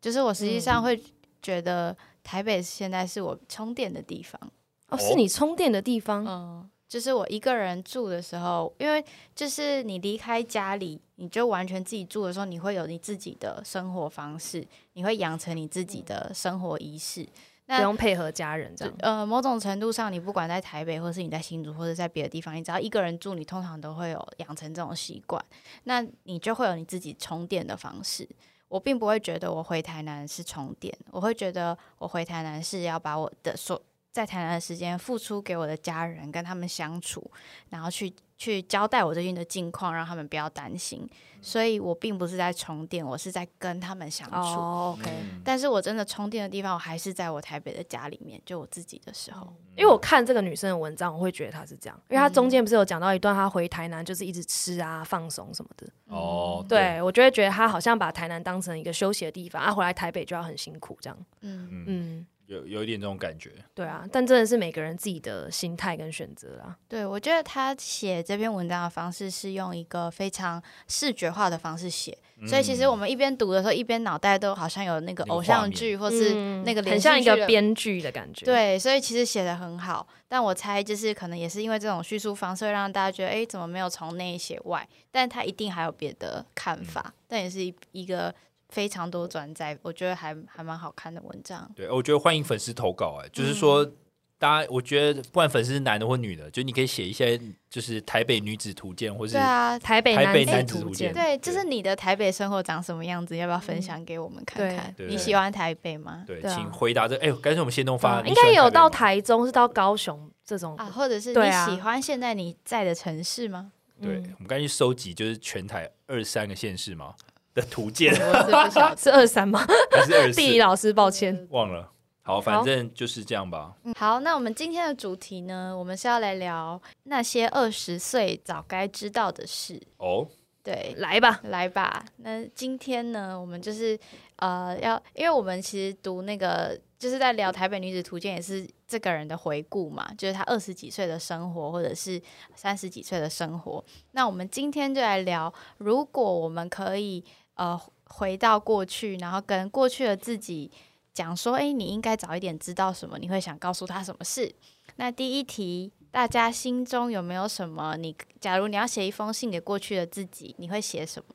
[0.00, 1.02] 就是我实际上嗯会
[1.42, 4.40] 觉得台北现在是我充电的地方。
[4.88, 6.24] 哦，是你充电的地方。
[6.24, 17.28] 嗯，就是我一个人住的时候，因为就是你离开家里，你就完全自己住的时候，你会有你自己的生活方式，你会养成你自己的生活仪式。
[17.66, 25.44] 那不用配合家人这样，呃，某种程度上，你不管在台北，或是你在新竹，或者在别的地方，你只要一个人住，你通常都会有养成这种习惯，
[25.84, 28.26] 那你就会有你自己充电的方式。
[28.68, 33.78] 我并不会觉得我回台南是充电，我会觉得我回台南是要把我的所
[34.18, 37.30] 在台南的时间付出给我的家人，跟他们相处，
[37.68, 41.08] 然后去去交代我最近的近况，让他们不要担心。
[41.40, 44.36] 所以我并不是在充电，我是在跟他们相处。
[44.36, 45.08] 哦，OK。
[45.08, 49.46] 嗯但是我真的充电的地方，我还是在我台北的家里面，就我自己的时候。
[49.76, 55.86] 因为我看这个女生的文章，我会觉得她是这样，因为她中间不是有讲到一段，她回台南就是一直吃啊、放松什么的。
[56.08, 61.16] 哦，对我就会觉得她好像把台南当成一个休息的地方，啊，回来台北就要很辛苦这样。
[61.42, 63.52] 嗯，嗯，嗯，有有一点这种感觉。
[63.74, 66.76] 对啊，但真的是每个人自己的心态跟选择啦。
[66.88, 84.88] 对，我觉得他写这篇文章的方式是用一个非常视觉化的方式写，所以其实我们一边读的时候，一边脑袋都好像有那个偶像剧或是嗯那个连很像一个编剧的感觉。，对，所以其实写的很好，但我猜就是可能也是因为这种叙述方式，会让大家觉得，哎，怎么没有从内写外？
[85.10, 88.34] 但他一定还有别的看法，但也是一一个
[88.68, 91.70] 非常多转载，我觉得还还蛮好看的文章。
[91.74, 93.84] 对，我觉得欢迎粉丝投稿、哎，就是说。
[93.84, 93.92] 嗯
[94.40, 97.36] 大家，我觉得不管粉丝是男的或女的，就你可以写一些，
[97.68, 101.12] 就是台北女子图鉴，或是对啊，台北台北男子图鉴鉴。
[101.12, 104.94] 对，就是你的台北生活长什么样子，要不要分享给我们看看？
[104.96, 106.22] 你喜欢台北吗？
[106.24, 107.16] 对，请回答这。
[107.16, 113.72] 哎、干脆我们先东发，应该有到台台中，是到高雄这种啊，或者是你喜欢现在你在的城市吗？
[114.00, 117.12] 对，嗯我们刚才去收集，就是全台二三个县市嘛
[117.54, 119.64] 的图鉴，我 是二三吗？
[119.90, 120.50] 还是二四地？
[120.52, 121.46] 理老师，抱歉。
[121.50, 121.90] 忘了。
[122.22, 123.72] 好，反正就是这样吧。
[123.84, 129.80] 嗯好，那我们今天的主题呢，我们是要来聊那些二十岁早该知道的事。
[129.96, 130.28] 哦，
[130.62, 132.04] 对，来吧，来吧。
[132.18, 133.98] 那今天呢，我们就是
[134.38, 142.20] 呃，要因为我们其实读那个就是在聊《台北女子图鉴》，也是这个人的回顾嘛，就是他二十几岁的生活，或者是
[142.54, 143.84] 三十几岁的生活。
[144.12, 147.24] 那我们今天就来聊，如果我们可以
[147.54, 150.70] 呃回到过去，然后跟过去的自己
[151.12, 154.54] 讲说，诶，你应该早一点知道什么，你会想告诉他什么事？
[154.96, 158.16] 那第一题，大家心中有没有什么你？
[158.40, 161.34] 假如你要写一封信给过去的自己，你会写什么？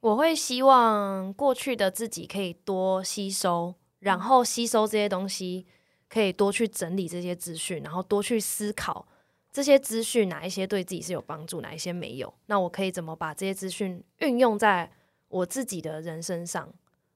[0.00, 5.66] 我会希望过去的自己可以多吸收，然后吸收这些东西，
[6.08, 9.06] 可以多去整理这些资讯，然后多去思考
[9.52, 12.32] 这些资讯哪一些对自己是有帮助，哪一些没有。
[12.46, 14.90] 那我可以怎么把这些资讯运用在
[15.28, 16.72] 我自己的人身上？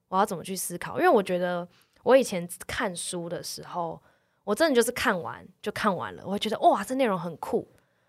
[0.09, 0.99] 我要怎么去思考？
[0.99, 1.67] 因为我觉得
[2.03, 3.99] 我以前看书的时候，
[4.43, 7.67] 我真的就是看完就看完了，我会觉得哇，这内容很酷。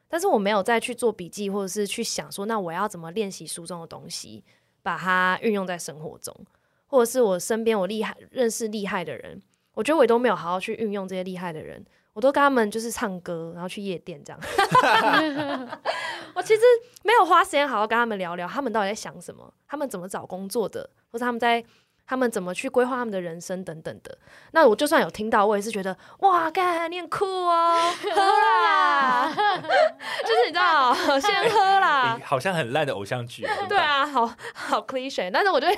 [0.09, 4.45] 但是我没有再去做笔记，或者是去想说，那我要怎么练习书中的东西，
[4.87, 6.33] 把它运用在生活中，
[6.87, 9.43] 或者是我身边我厉害认识厉害的人，
[9.75, 14.41] 我觉得我也都没有好好去运用这些厉害的人，我都跟他们就是唱歌，然后去夜店这样。
[16.37, 16.63] 我其实
[17.03, 21.65] 没有花时间好好跟他们聊聊，他们到底在想什么，他们怎么找工作的，或者他们在
[22.07, 24.17] 他们怎么去规划他们的人生等等的。
[24.53, 32.23] 那我就算有听到，我也是觉得哇，干你很酷哦， 喝啦， 就是你知道， 先喝啦诶。
[32.25, 33.45] 好像很烂的偶像剧。
[33.45, 35.77] 啊对啊，好好 cliche，但是我就会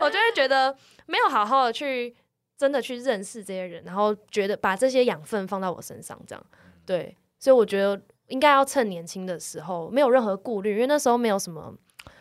[0.00, 2.14] 我就会觉得没有好好的去
[2.56, 6.46] 真的去认识这些人，然后觉得把这些养分放到我身上，这样
[6.86, 11.74] 对，所以我觉得应该要趁年轻的时候，没有任何顾虑，因为那时候没有什么。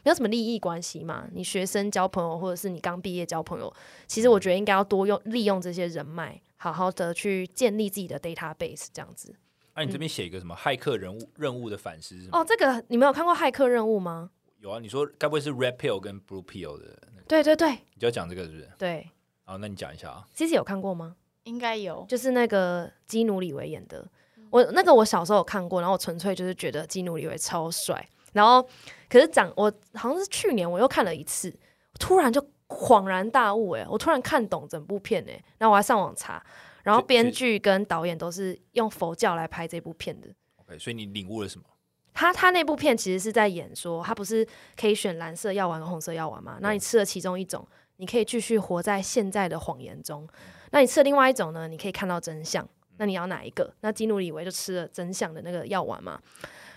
[0.04, 1.28] 没有什么利益关系嘛？
[1.32, 3.74] 你学生交朋友，或者是你刚毕业交朋友，
[4.06, 9.34] 其实我觉得应该要多用利用这些人脉，好好的去建立自己的 database，这样子。
[9.74, 12.40] 哎、啊你这边写一个什么骇客人物任务的反思是什么？
[12.40, 14.30] 哦，这个你们有看过《骇客任务》吗？
[14.60, 16.98] 有啊，你说该不会是 Red Pill 跟 Blue Pill 的？
[17.28, 18.70] 对对对你就要讲这个是不是？
[18.78, 19.10] 对
[19.46, 20.28] 好，那你讲一下啊。
[20.34, 21.16] ，C C 有看过吗？
[21.44, 22.06] 应该有。
[22.08, 24.08] 就是那个基努里维演的。
[24.50, 28.08] 我那个我小时候有看过，然后我纯粹就是觉得基努里维超帅。
[28.34, 28.68] 然后
[29.10, 31.56] 可是长我好像是去年我又看了一次，
[32.00, 36.44] 突然就恍然大悟哎、我突然看懂整部片哎、然后我还上网查，
[36.84, 40.28] 然后编剧跟导演都是用佛教来拍这部片的。
[40.58, 41.66] OK，所以你领悟了什么？
[42.14, 46.58] 他他那部片其实是在演说，他不是可以选蓝色药丸和红色药丸嘛？
[46.62, 47.68] 那你吃了其中一种，
[47.98, 50.26] 你可以继续活在现在的谎言中；
[50.72, 52.68] 那你吃了另外一种呢，你可以看到真相。
[52.98, 53.74] 那你要哪一个？
[53.82, 56.20] 那基努里维就吃了真相的那个药丸嘛。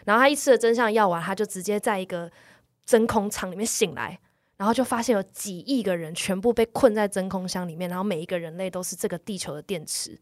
[0.06, 2.30] 然后他一吃了真相药丸，他就直接在一个
[2.86, 4.18] 真空舱里面醒来，
[4.56, 10.18] 然后就发现有几亿个人全部被困在真空箱里面，然后每一个人类都是这个地球的电池，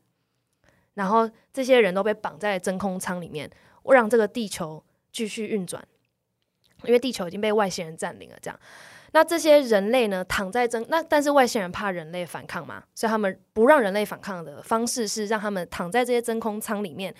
[0.94, 3.50] 然后这些人都被绑在真空舱里面，
[3.82, 5.86] 我让这个地球继续运转，
[6.84, 8.36] 因为地球已经被外星人占领了。
[8.40, 8.58] 这样，
[9.12, 17.14] 那这些人类呢，躺在真那，但是外星人怕人类反抗嘛，所以他们不让人类反抗的方式是让他们躺在这些真空舱里面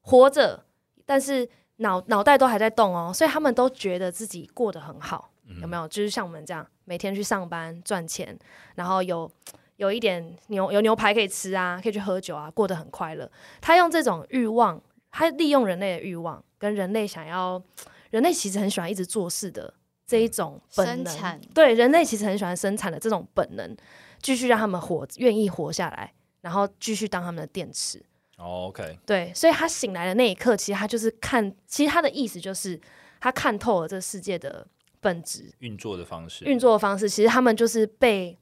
[0.00, 0.64] 活着，
[1.04, 1.48] 但是
[1.80, 5.30] 脑脑袋都还在动哦，所以他们都觉得自己过得很好。
[5.60, 5.88] 有没有？
[5.88, 8.38] 就是像我们这样每天去上班赚钱，
[8.76, 9.28] 然后有
[9.76, 13.28] 有一点牛有牛排可以吃啊，可以去喝酒啊，过得很快乐。
[13.60, 17.60] 他用这种欲望，他利用人类的欲望，跟人类想要，
[18.10, 19.74] 人类其实很喜欢一直做事的
[20.06, 23.76] 这一种本能生产，对人类其实很喜欢生产的这种本能，
[24.22, 26.12] 继续让他们活，愿意活下来，
[26.42, 28.00] 然后继续当他们的电池。
[28.40, 32.80] 哦 OK，对，所以他醒来的那一刻，其实他就是看，其实他的意思就是
[33.20, 34.66] 他看透了这世界的
[34.98, 37.08] 本质运作的方式，运作的方式。
[37.08, 38.38] 其实他们就是被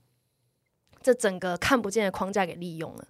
[1.03, 3.09] 这整个看不见的框架给利用了。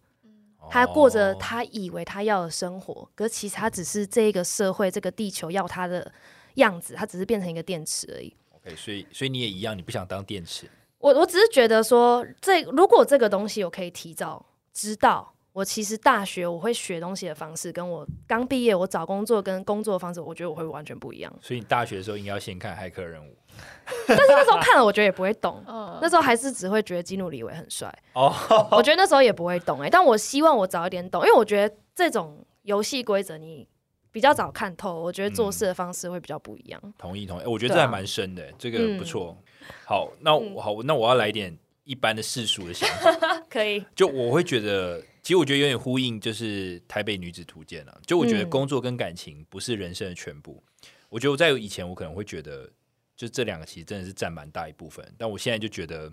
[0.71, 6.13] 他过着哦他以为他要的生活，可是其实他只是这个社会、这个地球要他的
[6.55, 8.35] 样子，他只是变成一个电池而已。
[8.51, 21.35] OK，所以所以你也一样，你不想当电池，我我只是觉得说，这如果这个东西我可以提早知道，我其实大学我会学东西的方式，跟我刚毕业我找工作跟工作的方式，我觉得我会完全不一样。
[21.43, 23.31] 所以你大学的时候应该要先看《骇客任务》
[24.07, 25.61] 但是那时候看了，我觉得也不会懂。
[25.67, 28.33] 嗯，那时候还是只会觉得基努里维很帅，哦，
[28.71, 33.67] 我觉得那时候也不会懂哎、但我希望我早一点懂，因为我觉得这种游戏规则你
[34.13, 36.81] 比较早看透，我觉得做事的方式会比较不一样。
[36.97, 39.37] 同意同意，我觉得这还蛮深的，这个不错。
[39.41, 39.45] 嗯
[39.85, 48.01] 好，那我好，那我要来一点一般的世俗的想法， 可以，就我会觉得，其实我觉得有点呼应，就是台北女子图鉴啊。
[48.07, 50.65] 就我觉得嗯工作跟感情不是人生的全部。
[51.11, 52.73] 我觉得我在以前我可能会觉得，
[53.15, 56.11] 就这两个其实真的是占蛮大一部分，但我现在就觉得，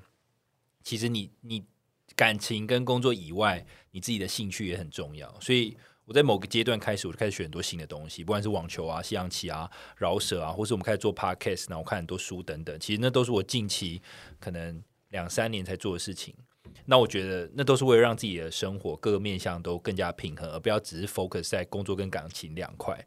[0.83, 1.63] 其实你你
[2.13, 5.77] 感情跟工作以外，你自己的兴趣也很重要，所以。
[6.03, 12.79] 我在某个阶段开始，我就开始学很多新的东西，不管是网球啊、西洋棋啊、饶舌啊，或是我们开始做 podcast，然后我看很多书等等。
[12.79, 13.99] 其实那都是我近期
[14.39, 16.35] 可能两三年才做的事情。
[16.85, 22.97] 那我觉得那都是为了让自己的生活各个面向都更加平衡，而不要只是 focus 在工作跟感情两块。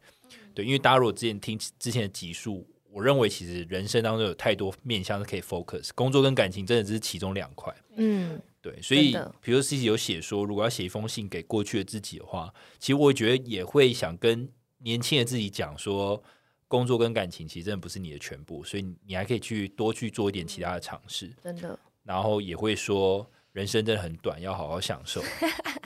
[0.55, 7.75] 对，因为大家如果之前听之前的集数，我认为其实人生当中有太多面向是可以 focus，工作跟感情真的只是其中两块。
[7.97, 16.21] 嗯，对，所以比如自己有写说，如果要写一封信给过去的自己的话，其实我觉得也会想跟年轻的自己讲说，
[16.67, 21.79] 工作跟感情其实真的不是你的全部，所以你还可以去多去做一点其他的尝试，真的。
[22.03, 25.21] 然后也会说人生真的很短，要好好享受。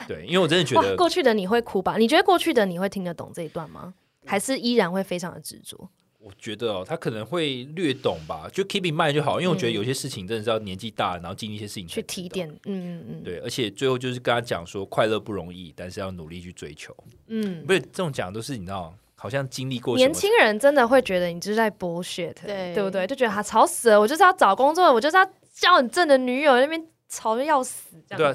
[0.07, 1.97] 对，因为我真的觉，得过去的你会哭吧？
[1.97, 3.95] 你觉得过去的你会听得懂这一段吗？
[4.25, 5.89] 还是依然会非常的执着？
[6.19, 12.01] 我觉得哦，他可能会略懂吧，就 keep in mind 就好，因为我觉得嗯有些事情真的是要年纪大了，然后经历一些事情去。
[12.03, 16.95] 提点，嗯嗯嗯，对，而且最后就是跟他讲说，快乐不容易，但是要努力去追求。
[17.27, 17.65] 嗯。
[17.65, 23.07] 不是这种讲都是你知道，好像经历过年轻人真的会觉得你就是在 bullshit，对对不对？
[23.07, 26.81] 就觉得他吵死了，我就是要找工作，我就是要交你正的女友，那边
[27.13, 28.17] 吵的要死，这样。
[28.17, 28.33] 对啊，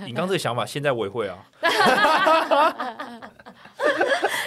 [0.00, 1.46] 这你刚这个想法，现在我也会啊。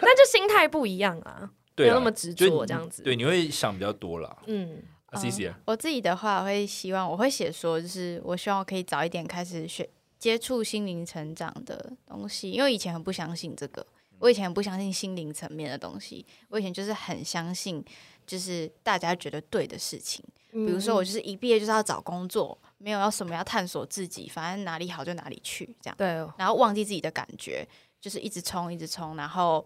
[0.01, 3.03] 那就心态不一样啊，没对啊，有那么执着这样子。
[3.03, 4.37] 对，你会想比较多啦。
[4.47, 13.85] 嗯，啊 C C，我自己的话，我会希望我会写说，就是我希望我可以早一点开始学接触心灵成长的东西，因为以前很不相信这个，
[14.19, 17.83] 我以前很不相信心灵层面的东西，我以前就是很相信
[18.27, 25.95] 就是大家觉得对的事情，比比如说我就是一毕业就是要找工作，没有要什么要探索自己，反正哪里好就哪里去这样。
[25.97, 27.67] 对，然后忘记自己的感觉，
[28.01, 29.63] 就是一直冲，一直冲，然后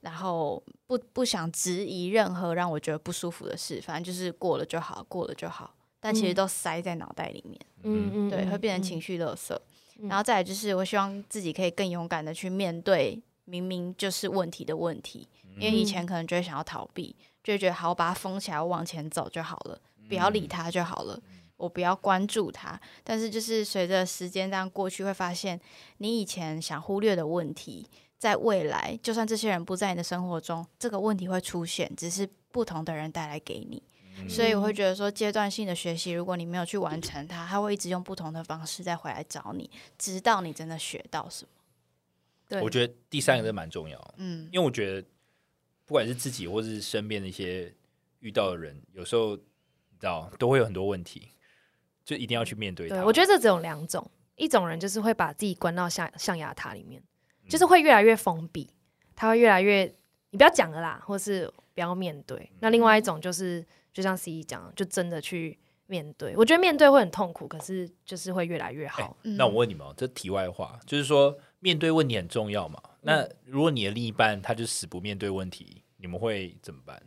[0.00, 5.74] 然后不不想质疑任何让我觉得不舒服的事，反正就是过了就好，过了就好。
[5.98, 9.58] 但其实嗯都塞在脑袋里面，嗯嗯，对，嗯会变成情绪垃圾。
[10.02, 15.26] 然后再来就是，我希望自己可以更勇敢的去面对明明就是问题的问题，
[15.58, 21.18] 因为以前可能就会想要逃避，就会觉得好，把它封起来，我往前走就好了，不要理它就好了。
[21.56, 25.60] 我不要关注它，但是就是随着时间这样过去，会发现
[25.98, 27.88] 你以前想忽略的问题，
[28.18, 33.82] 在未来就算这些人不在你的生活中，这个问题会出现，只是不同的人带来给你。
[34.28, 41.50] 所以我会觉得说，阶段性的学习，如果你没有去完成它，它会一直用不同的方式再回来找你，直到你真的学到什么。
[42.48, 45.06] 对，我觉得第三个是蛮重要，嗯，因为我觉得
[45.84, 47.70] 不管是自己或是身边的一些
[48.20, 51.28] 遇到的人，有时候你知道都会有很多问题，
[52.06, 52.94] 就一定要去面对它。
[52.94, 57.02] 对，我觉得这只有两种，一种人就是会把自己关到象象牙塔里面，
[57.48, 58.70] 就是会越来越封闭，
[59.16, 59.84] 他会越来越
[60.30, 62.48] 你不要讲了啦，或是不要面对。
[62.60, 66.36] 那另外一种就是，就像 C E 讲，就真的去面对。
[66.36, 69.16] 我觉得面对会很痛苦，可是就是会越来越好。
[69.24, 72.80] 嗯那我问你们哦，这题外话，就是说面对问题很重要嘛？
[72.84, 77.02] 嗯那如果你的另一半他就死不面对问题，你们会怎么办？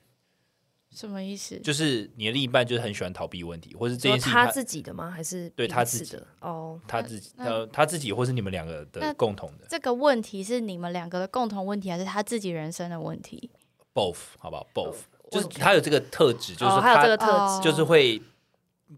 [0.91, 1.57] 什么意思？
[1.59, 5.09] 就是你的另一半就是很喜欢逃避问题，或是这说件事他他自己的吗？
[5.09, 6.27] 还是对他自己的？
[6.41, 13.49] 哦，他自己呃他自己或是你们两个的共同的这个问题是你们两个的共同问题，还是他自己人生的问题
[13.93, 14.97] ？both 好不好？both
[15.31, 18.19] 就是他有这个特质，就是哦，还有这个特哦质，就是会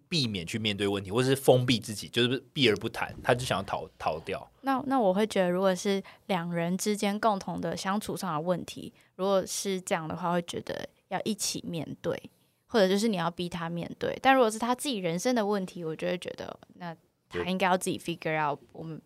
[0.07, 4.49] 避免去面对问题，或者是封闭自己，就是避而不谈，他就想要逃逃掉。
[4.61, 12.19] 那那我会觉得，如果是两人之间共同的相处上的问题，如果是这样的话，会觉得要一起面对，
[12.67, 14.17] 或者就是你要逼他面对。
[14.21, 16.95] 但如果是他自己人生的问题，我就会觉得那
[17.29, 18.59] 他应该要自己 figure out。
[18.71, 18.99] 我们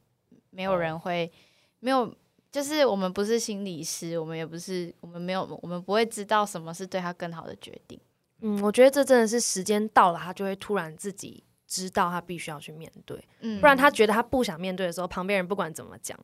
[0.52, 1.32] 没有人会
[1.80, 2.16] 没有，
[2.52, 8.00] 就是我们不是心理师，我们也不是，我们没有，我们不会知道什么是对他更好的决定。
[8.42, 16.20] 嗯，我觉得这真的是时间到了，他就会突然自己知道他必须要去面对，嗯不然他觉得他不想面对的时候，旁边人不管怎么讲，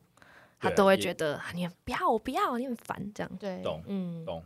[0.60, 3.36] 他都会觉得啊你很不要，我不要，你很烦这样。
[3.38, 4.42] 对懂嗯，懂。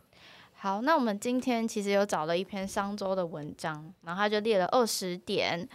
[0.59, 5.69] 好，那我们今天其实有找了一篇商周的文章，然后他就列了二十点，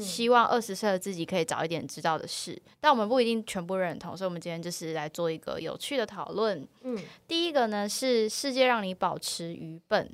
[0.00, 6.66] 希望二十岁的自己可以早一点知道的事，但我们不一定全部认同，所以我们今天就是来做一个有趣的讨论。
[6.82, 6.98] 嗯，
[7.28, 10.10] 第一个呢是世界让你保持愚笨，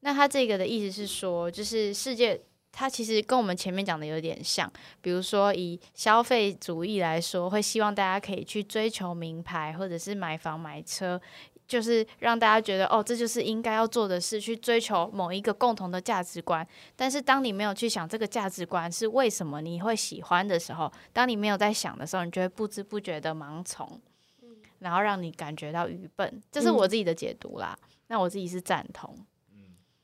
[0.00, 2.40] 那他这个的意思是说，就是世界。
[2.70, 11.20] 它其实跟我们前面讲的有点像，比如说以消费主义来说，会希望大家可以去追求名牌，或者是买房买车，
[11.68, 16.66] 就是让大家觉得哦，这就是应该要做的事，去追求某一个共同的价值观。
[16.96, 24.00] 但是当你没有去想这个价值观是为什么你会喜欢的时候，当你没有在想的时候，你就会不知不觉的盲从，
[24.78, 26.42] 然后让你感觉到愚笨。
[26.50, 27.78] 这是我自己的解读啦。
[28.06, 29.14] 那我自己是赞同，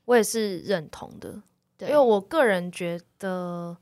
[0.04, 1.42] 我也是认同的，
[1.78, 3.76] 对，因为我个人觉得。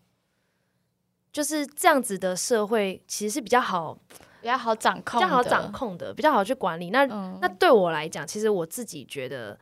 [1.33, 3.99] 就是这样子的社会，其实是比较好、
[4.43, 5.73] 比较好掌控，比较好掌。
[5.73, 6.91] 控的，比较好去管理。
[6.91, 9.59] 那嗯，那对我来讲，其实我自己觉得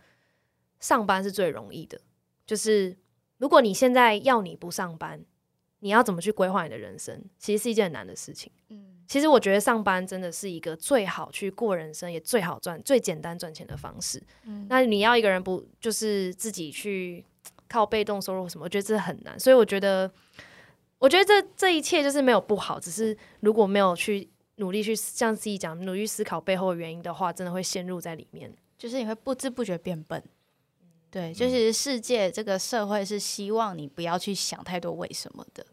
[0.80, 2.00] 上班是最容易的。
[2.46, 2.96] 就是
[3.38, 5.22] 如果你现在要你不上班，
[5.78, 8.50] 你要怎么去规划你的人生，其实是一件很难的事情。
[8.70, 14.22] 嗯其实我觉得上班真的是一个最好去过人生，也最好赚、最简单赚钱的方式。
[14.44, 17.24] 嗯那你要一个人不就是自己去
[17.68, 19.36] 靠被动收入什么，我觉得这很难。
[19.36, 20.08] 所以我觉得，
[21.00, 24.30] 我觉得这这一切就是没有不好，只是如果没有去
[24.60, 28.54] 努力去像自己讲，努力思考背后的原因的话，真的会陷入在里面。
[28.78, 30.22] 就是你会不知不觉变笨。
[31.10, 35.66] 对，就是世界这个社会是希望你不要去想太多为什么的，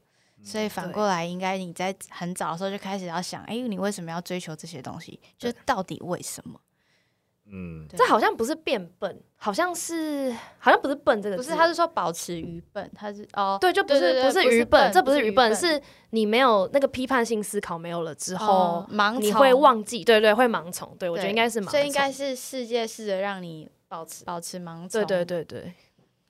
[0.43, 5.19] 所以反过来，应该你在很早的时候就开始要想，哎、你为什么要追求这些东西？
[5.37, 6.59] 就到底为什么？
[7.49, 24.89] 嗯，这好像不是变笨，好像是好像不是笨这个，不是，他是说保持愚笨，他是哦，对，就不是不是愚笨，笨这不是愚笨，是你没有那个批判性思考没有了之后，哦盲你会忘记，对对，会盲从，对我觉得应该是盲从，所以应该是世界试着让你保持保持盲从。
[24.89, 25.73] 对对对对，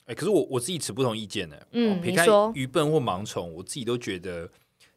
[0.05, 1.55] 哎、可是我我自己持不同意见呢。
[1.72, 4.47] 嗯哦撇开你说愚笨或盲从，我自己都觉得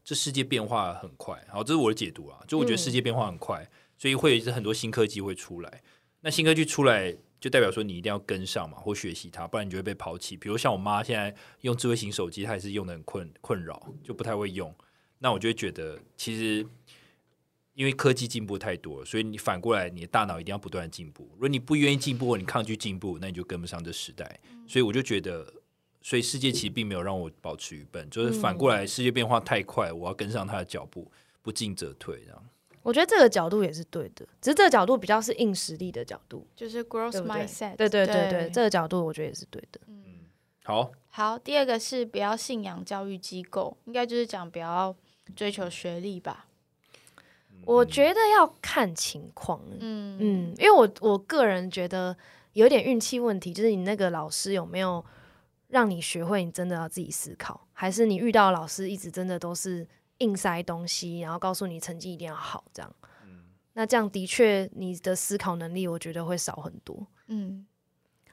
[0.04, 1.42] 这世界变化很快。
[1.48, 2.38] 好，这是我的解读啊。
[2.46, 3.66] 就我觉得嗯世界变化很快，
[3.96, 5.80] 所以会有一些很多新科技会出来。
[6.22, 10.36] 那新科技出来，就代表说你一定要跟上嘛，或学习它，不然你就会被抛弃。
[10.36, 14.74] 比如像我妈现在用智慧型手机，她也是用的很困困扰，就不太会用。
[15.18, 16.66] 那我就会觉得，其实
[17.74, 21.28] 因为科技进步太多了，所以你反过来，你的大脑一定要不断的进步。
[21.34, 24.40] 如果你不愿意进步，或你抗拒进步，那你就跟不上这时代。
[24.66, 25.50] 所以我就觉得，
[26.02, 31.10] 所以世界其实并没有让我保持愚笨，就是反过来，世界变化太快，我要跟上它的脚步，
[31.40, 32.46] 不进则退，这样。
[32.82, 37.76] 我觉得这个角度也是对的，只是这个角度比较是硬实力的角度，就是 growth 对不对 mindset。
[37.76, 39.80] 对对对对，对这个角度我觉得也是对的。
[39.86, 40.04] 嗯
[40.64, 44.94] 好，好，第二个是不要信仰教育机构，应该就是讲不要
[45.34, 46.46] 追求学历吧。
[47.66, 52.16] 我觉得要看情况，嗯嗯，因为我我个人觉得
[52.54, 55.04] 有点运气问题，就是你那个老师有没有
[55.68, 59.86] 让你学会，你真的要自己思考，还是你遇到老师一直真的都是
[60.20, 62.96] 硬塞东西，然后告诉你成绩一定要好这样？
[63.24, 63.44] 嗯
[63.74, 67.06] 那这样的确你的思考能力，我觉得会少很多。
[67.28, 67.66] 嗯，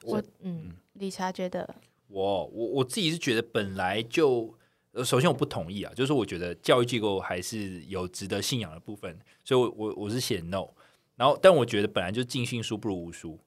[0.03, 1.75] 我嗯理查觉得，
[2.07, 4.53] 我我我自己是觉得本来就，
[4.93, 10.67] 呃，首先我不同意啊，就是说我觉得教育机构还是有值得信仰的部分，所以我我我是写 no。
[11.15, 13.39] 然后，但我觉得本来就尽信书不如无书，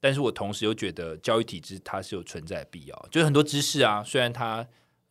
[0.00, 4.66] 但是我同时又觉得教育体制它是有存在的必要，就是很多知识啊，虽然它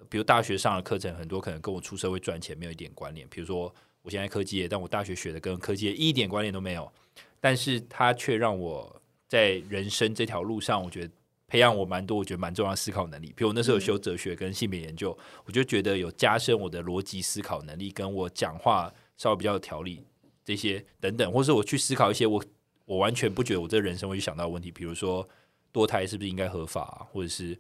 [0.10, 6.92] 比如大学上的课程很多可能跟我出社会赚钱没有一点关联，比如说我现在科技业，但我大学学的跟科技业一点关联都没有，
[7.40, 11.12] 但是它却让我在人生这条路上，我觉得
[11.48, 13.34] 培养我蛮多，我觉得蛮重要的思考能力。
[13.36, 20.04] 比如我那时候有修哲学跟性别研究，我就觉得有加深我的逻辑思考能力，跟我讲话稍微比较有条理
[20.46, 22.44] 这些等等，或是我去思考一些我
[22.86, 25.28] 我完全不觉得我这人生会去想到的问题，比如说
[25.74, 27.58] 堕胎是不是应该合法、啊，或者是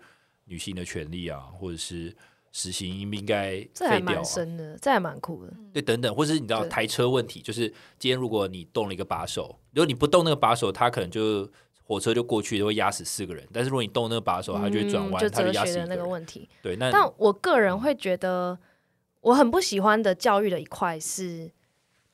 [0.48, 2.16] 女性的权利啊，或者是
[2.52, 4.24] 实行应不应该这还废掉、蛮啊？
[4.24, 5.54] 深的，这还蛮酷的。
[5.72, 7.68] 对，等等，或是你知道对台车问题，就是
[8.00, 11.48] 今天如果你动了一个把手，如果你不动那个把手，它可能就
[11.84, 13.48] 火车就过去，就会压死四个人。
[13.54, 15.98] 但是如果你动那个把手，它就会转弯，嗯就它就哲学的那压死一个人。
[16.00, 16.50] 个问题。
[16.62, 18.58] 对，那但我个人会觉得，
[19.22, 21.52] 我很不喜欢的教育的一块是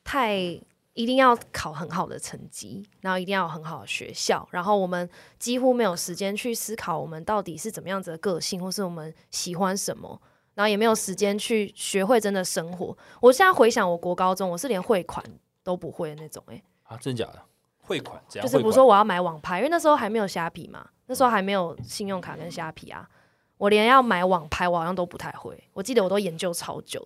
[0.02, 0.60] 太
[0.94, 10.20] 一定要考很好的成绩，然后一定要有很好的学校，然后我们几乎没有时间去思考我们到底是怎么样子的个性，或是我们喜欢什么。
[10.54, 12.96] 然后也没有时间去学会真的生活。
[13.20, 15.24] 我现在回想我国高中，我是连汇款
[15.64, 17.42] 都不会的那种、欸，啊，真假的
[17.80, 18.46] 汇款这样？
[18.46, 23.10] 就是比如说我要买网拍，因为那时候还没有虾皮嘛，那时候还没有信用卡跟虾皮啊，
[23.58, 25.60] 我连要买网拍我好像都不太会。
[25.72, 27.04] 我记得我都研究超久，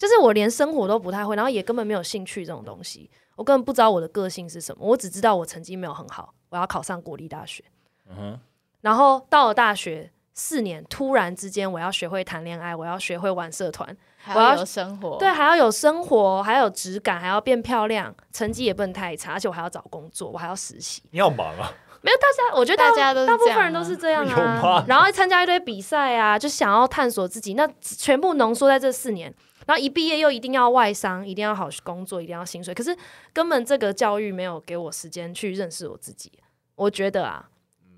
[0.00, 7.62] 就是我连生活都不太会，然后也根本没有兴趣这种东西，我根本不知道我的个性是什么，我只知道我成绩没有很好，我要考上国立大学，
[8.08, 8.40] 嗯哼，
[8.80, 13.94] 然后到了大学四年，突然之间我要学会谈恋爱，我要学会玩社团，
[14.34, 21.02] 我要还要有生活，对，还要有生活，还要有质感，还要变漂亮，成绩也不能太差，而且我还要找工作，我还要实习。
[21.10, 21.70] 你好忙啊！
[22.02, 29.30] 没有大家我觉得大大家都是大部分人都是这样啊，然后参加一堆比赛啊，就想要探索自己，那全部浓缩在这四年，
[29.70, 32.96] 然后一毕业又一定要外商，一定要好工作，一定要薪水，可是
[33.32, 36.32] 根本这个教育没有给我时间去认识我自己。
[36.74, 37.48] 我觉得啊，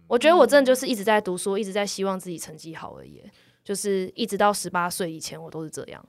[0.06, 3.22] 我觉得我真的就是一直在读书，一直在希望自己成绩好而已，
[3.64, 6.06] 就是一直到十八岁以前，我都是这样。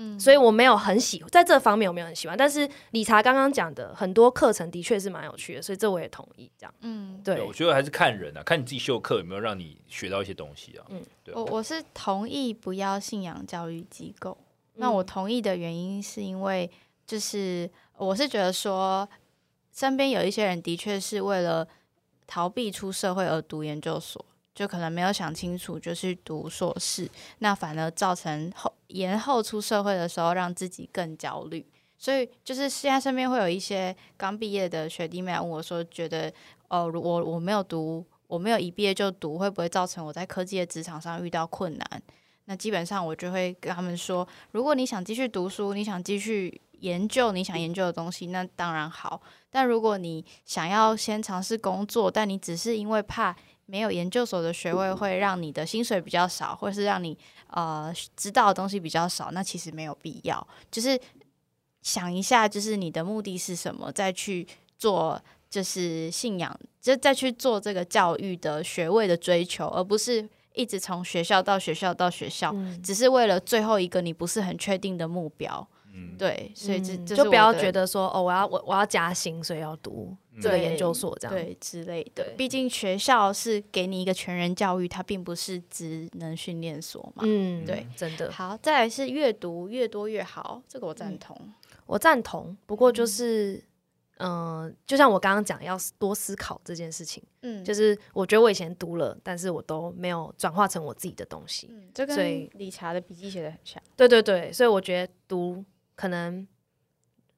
[0.00, 6.50] 嗯，所以我没有很喜在这方面我没有很喜欢，但是理查刚刚讲的很多课程的确是蛮有趣的，所以这我也同意。
[6.56, 10.86] 这样嗯，对我觉得还是看人啊，看你自己修课有没有让你学到一些东西啊。
[10.88, 14.36] 嗯对啊我我是同意不要信仰教育机构。
[14.76, 16.70] 那我嗯同意的原因是因为，
[17.06, 19.06] 就是我是觉得说，
[19.74, 21.68] 身边有一些人的确是为了
[22.26, 24.24] 逃避出社会而读研究所，
[24.54, 31.64] 就可能没有想清楚就去读硕士，那反而造成后延后出社会的时候让自己更焦虑。
[31.96, 36.32] 所以就是现在身边会有一些刚毕业的学弟妹问我说，觉得
[36.68, 42.02] 哦，我我没有读，我没有一毕业就读，会不会造成我在科技的职场上遇到困难？
[42.46, 49.20] 那基本上我就会跟他们说，如果你想继续读书，你想继续研究你想研究的东西，那当然好。
[49.50, 53.36] 但如果你想要先尝试工作，但你只是因为怕
[53.70, 57.16] 没有研究所的学位会让你的薪水比较少，或是让你
[57.46, 60.44] 呃知道的东西比较少，那其实没有必要。
[60.70, 61.00] 就是
[61.82, 64.46] 想一下，就是你的目的是什么，再去
[64.76, 65.20] 做。
[65.50, 75.66] 就是信仰，就再去做这个教育的学位的追求，而不是一直从学校到学校到学校，嗯只是为了最后一个你不是很确定的目标。
[75.92, 81.34] 嗯，对，所以这、嗯就不要觉得说哦，我要我我要加薪，所以要读这个研究所这样。
[81.34, 82.32] 对之类的。
[82.36, 87.22] 毕竟学校是给你一个全人教育，它并不是职能训练所嘛。
[87.26, 91.36] 嗯，对，真的，好，再来是阅读越多越好，这个我赞同。
[91.86, 92.56] 我赞同。
[92.66, 93.60] 不过就是，
[94.18, 97.20] 嗯、就像我刚刚讲，要多思考这件事情。
[97.42, 101.66] 嗯，就是是我觉得我以前读了，但是我都没有转化成我自己的东西。
[101.70, 103.82] 嗯，这跟理查的笔记写的很像。
[103.96, 105.64] 对对对，所以我觉得读
[106.00, 106.46] 可能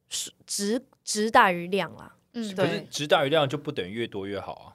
[0.08, 2.14] 是值值大于量啦。
[2.34, 4.66] 嗯，可是值大于量就不等于越多越好啊。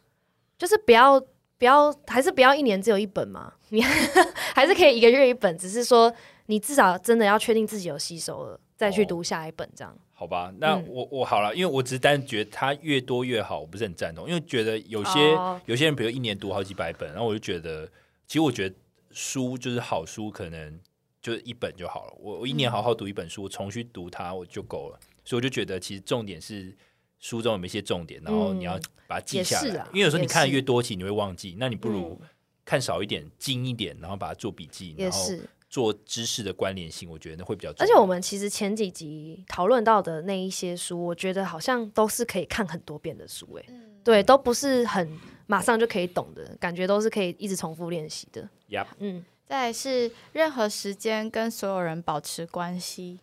[0.57, 1.17] 就是不要
[1.57, 3.81] 不要，还是不要一年只有一本嘛，你
[4.53, 6.13] 还是可以一个月一本，只是说
[6.47, 9.97] 你至少真的要确定自己有吸收了，再去哦读下一本这样。
[10.11, 17.87] 好吧，那嗯我、我好了，因为我只是单觉得它越多越好，我不是很赞同，因为觉得有些、哦有些人，比如一年读好几百本，然后我就觉得，
[18.27, 18.75] 其实我觉得
[19.11, 20.79] 书就是好书，可能
[21.27, 22.13] 就是一本就好了。
[22.17, 24.99] 我我一年好好读一本书，我重新读它我就够了。
[25.25, 26.73] 所以我就觉得，其实重点是
[27.19, 29.85] 书中有没有一些重点，然后你要把它记下来。
[29.91, 32.27] 因为有时候你看的越多，其实你会忘记，那你不如嗯
[32.63, 37.83] 看少一点，精一点，然后把它做笔记，然后也是，做知识的关联性，我觉得那会比较重要。
[37.85, 48.49] 而且我们其实前几集讨论到的那一些书，我觉得好像都是可以看很多遍的书、欸，嗯对，都不是很马上就可以懂的，感觉都是可以一直重复练习的。
[48.69, 53.19] Yup 嗯，再是任何时间跟所有人保持关系，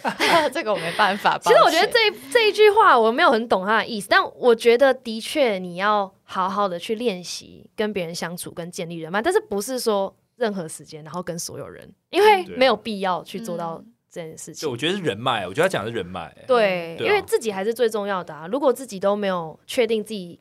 [0.52, 1.38] 这个我没办法。
[1.38, 14.74] 其实我觉得这一这一句话我没有很懂他的意思，但我觉得的确你要好好的去练习跟别人相处跟建立人脉，但是不是说任何时间然后跟所有人，因为没有必要去做到嗯这件事对，情我。
[14.74, 18.46] 觉得是人脉，我觉得他讲的是人脉、欸对，对啊因为自己还是最重要的啊。
[18.46, 20.40] 如果自己都没有确定自己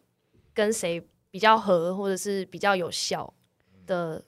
[0.54, 3.34] 跟谁比较合，或者是比较有效
[3.86, 4.24] 的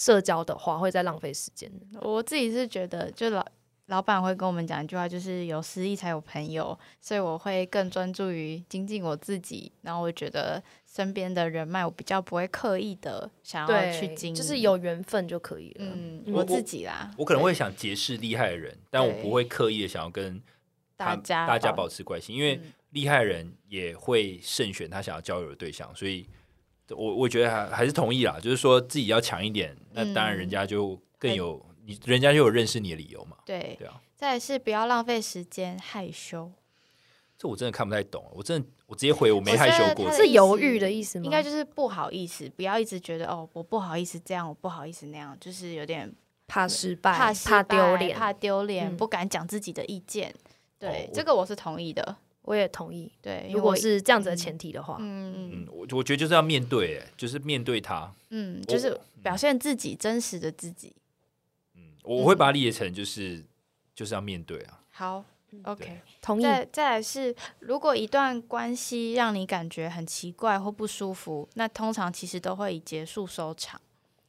[0.00, 1.70] 社交的话，会在浪费时间。
[2.00, 3.46] 我自己是觉得，就老
[3.88, 9.70] 老板会跟我们讲一句话，就是有实力才有朋友，所以我会更专注于精进我自己。
[9.82, 15.84] 然后我觉得身边的人脉，我比较不会刻意的想要去经营，就是有缘分就可以了。
[15.84, 20.40] 嗯，嗯我自己啦，我可能会想结识厉害的人，但我不会刻意的想要跟
[20.96, 26.26] 大家大家保保持关系，因为嗯厉害的人也会慎选他想要交友的对象，所以
[26.96, 33.36] 我我觉得还还是同意啦，就是说自己要强一点，那当然人家就更有你，人家就有认识你的理由嘛。
[33.44, 36.50] 对，对啊，再是不要浪费时间害羞，
[37.38, 41.24] 这我真的看不太懂，我真的我直接回我没害羞过是犹豫的意思吗？
[41.24, 46.12] 应该就是不好意思，不要一直觉得哦，我不好意思这样，我不好意思那样，就是有点
[46.46, 50.34] 怕失败，怕失败丢脸，怕丢脸，嗯不敢讲自己的意见。
[50.78, 52.16] 对，哦这个我是同意的。
[52.50, 53.08] 我也同意。
[53.22, 60.92] 对，如果是这样子的前提的话，嗯嗯嗯，我我觉得就是要面对，哎，就是面对他，嗯，就是表现自己真实的自己。
[61.76, 63.44] 嗯，我我会把它理解成就是
[63.94, 66.00] 就是要面对啊，好嗯，OK。
[66.20, 66.42] 同意。
[66.42, 73.80] 再再来是，如果一段关系让你感觉很奇怪或不舒服，那通常其实都会以结束收场。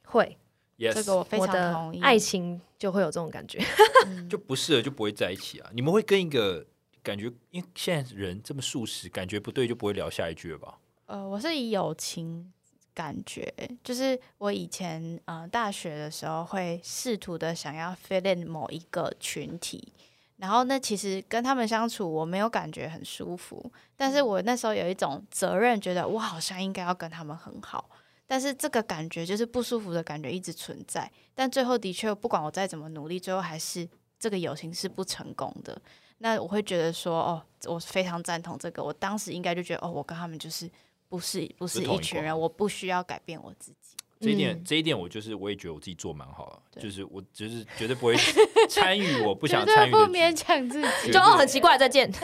[0.06, 0.38] 会
[0.78, 2.02] ，，yes，这个我非常同意。
[2.02, 3.60] 爱情就会有这种感觉。
[4.06, 5.70] 嗯就不适合就不会在一起啊。
[5.74, 6.66] 你们会跟一个
[7.04, 10.78] 感觉，因为现在人这么素食，感觉不对就不会聊下一句了吧？
[11.08, 12.52] 呃，我是以友情
[12.94, 19.92] 感觉，就是我以前呃大学的时候会试图的想要 fit in 某一个群体，
[20.38, 27.90] 然后那其实跟他们相处我没有感觉很舒服，但是我那时候有一种责任，觉得我好像应该要跟他们很好。
[28.26, 33.86] 但是这个感觉就是不舒服的感觉一直存在，但最后的确不管我再怎么努力，最后还是
[34.18, 35.82] 这个友情是不成功的。
[36.24, 38.84] 那我会觉得说，哦，我非常赞同这个。
[38.84, 40.70] 我当时应该就觉得，哦，我跟他们就是
[41.10, 43.96] 不是不是一群人，我不需要改变我自己。
[44.20, 48.16] 这一点，嗯这一点，我就是我也觉得我自己做蛮好了，就是我就是绝对不会
[48.68, 50.44] 参与我不想 参与的不勉局。
[50.44, 52.12] 强自己，就哦，很奇怪，再见。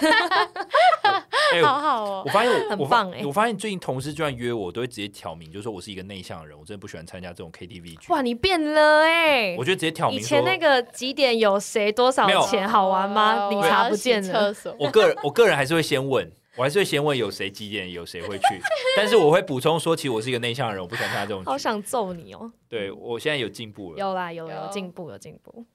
[1.53, 2.31] 哎好好哦我。
[2.31, 8.11] 发现很棒哎我发现最近同事居然约我，都会直接挑明，就是说我是一个内向的人，我真的不喜欢参加这种 KTV 局。
[8.11, 13.47] 哇，你变了哎、我觉得直接挑明以前，那个几点有谁多少钱好玩吗？
[13.47, 14.75] 哦你查不见厕所。
[14.79, 18.45] 我个人我个人还是会先问，我还是会先问有谁几点有谁会去，
[18.97, 21.43] 但是我会补充说，其实我是一个内向的人，我不喜欢参加这种。
[21.45, 22.51] 好想揍你哦！
[22.67, 23.97] 对我现在有进步了。
[23.97, 25.65] 有啦，有有有进步，有进步。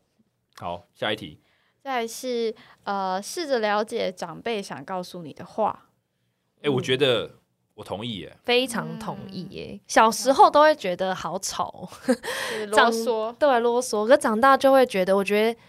[0.62, 1.40] 好，下一题。
[1.82, 2.54] 再来是
[2.84, 5.88] 呃，试着了解长辈想告诉你的话。
[6.62, 7.28] 哎、我觉得
[7.74, 8.38] 我同意耶。
[8.44, 9.80] 非常同意耶。
[9.88, 14.06] 小时候都会觉得好吵哦，就是 啰长嗦，对，啰嗦。
[14.06, 15.60] 可长大就会觉得，我觉得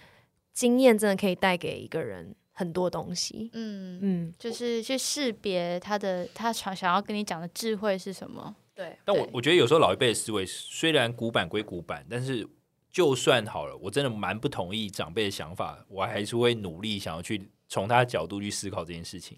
[0.53, 3.49] 经验真的可以带给一个人很多东西。
[3.53, 8.55] 嗯，嗯，就是去识别他的他想想要跟你讲的智慧是什么。
[8.75, 12.47] 对，对但我我觉得有时候老一辈的思维虽然古板归古板，但是
[12.93, 19.35] 就算好了，我真的蛮不同意长辈的想法，我还是会努力想要去从他的角度去思考这件事情。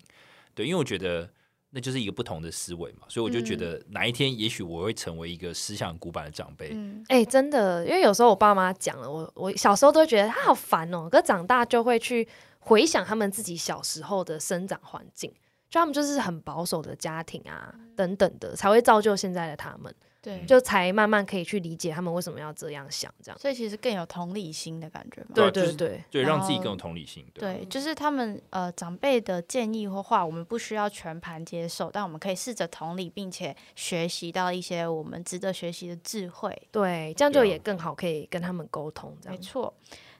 [0.53, 1.29] 对，因为我觉得
[1.69, 6.71] 那就是一个不同的思维嘛，所以我就觉得哪一天也许我会成为一个思想古板的长辈。
[6.73, 12.27] 嗯，哎、真的，因为有时候我爸妈讲了，我我小时候都会觉得他好烦哦，可是长大就会去
[12.59, 15.33] 回想他们自己小时候的生长环境，
[15.69, 23.37] 就他们就是很保守的家庭啊，等等的，才会造就现在的他们，对，就才慢慢可以去理解他们为什么要这样想，这样。
[23.37, 25.29] 所以其实更有同理心的感觉嘛。
[25.33, 27.25] 对对对对，让自己更有同理心。
[27.33, 36.55] 对就是他们呃长辈的建议或话，我们不需要全盘接受，但我们可以试着同理，并且学习到一些我们值得学习的智慧。
[36.71, 39.37] 对，这样就也更好可以跟他们沟通，这样。
[39.37, 39.73] 没错，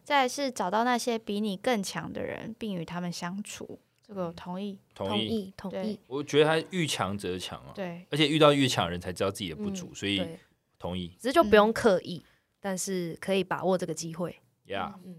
[0.03, 3.79] 再来是找到那些比你更强的人，并与他们相处。
[4.07, 4.77] 这个同意。
[4.93, 5.53] 同意。
[5.57, 10.25] 同意，我觉得他遇强则强啊，对，而且遇到越强的人才知道自己的不足，所以，
[10.77, 11.11] 同意。
[11.19, 12.23] 只是就不用刻意，
[12.59, 14.35] 但是可以把握这个机会。
[14.65, 15.15] 呀、嗯，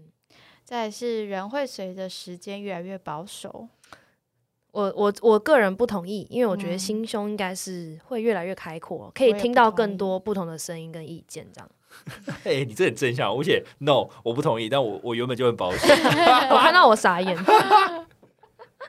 [0.63, 3.67] 再来是人会随着时间越来越保守。
[4.71, 11.69] 我我我个人不同意，因为我觉得嗯心胸应该是会越来越开阔，可以听到更多不同的声音跟意见，这样。
[12.43, 15.87] 哎、你这很正向，而且 no，我不同意，但我我原本就很保守。
[16.51, 17.35] 我看到我傻眼。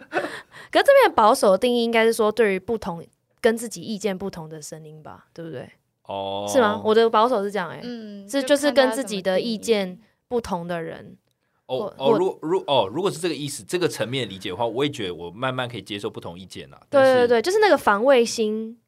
[0.70, 3.04] 可是这边的保守的定义应该是说，对于不同
[3.40, 5.70] 跟自己意见不同的声音吧，对不对？
[6.04, 6.80] 哦，是吗？
[6.84, 11.16] 我的保守是这样、欸，哎、嗯，这就是跟自己的意见不同的人，
[11.66, 16.80] 哦哦，如如哦，如果是这个意思，这个层面理解的话，我也觉得我慢慢可以接受不同意见啦。
[16.88, 18.78] 对对对，就是那个防卫心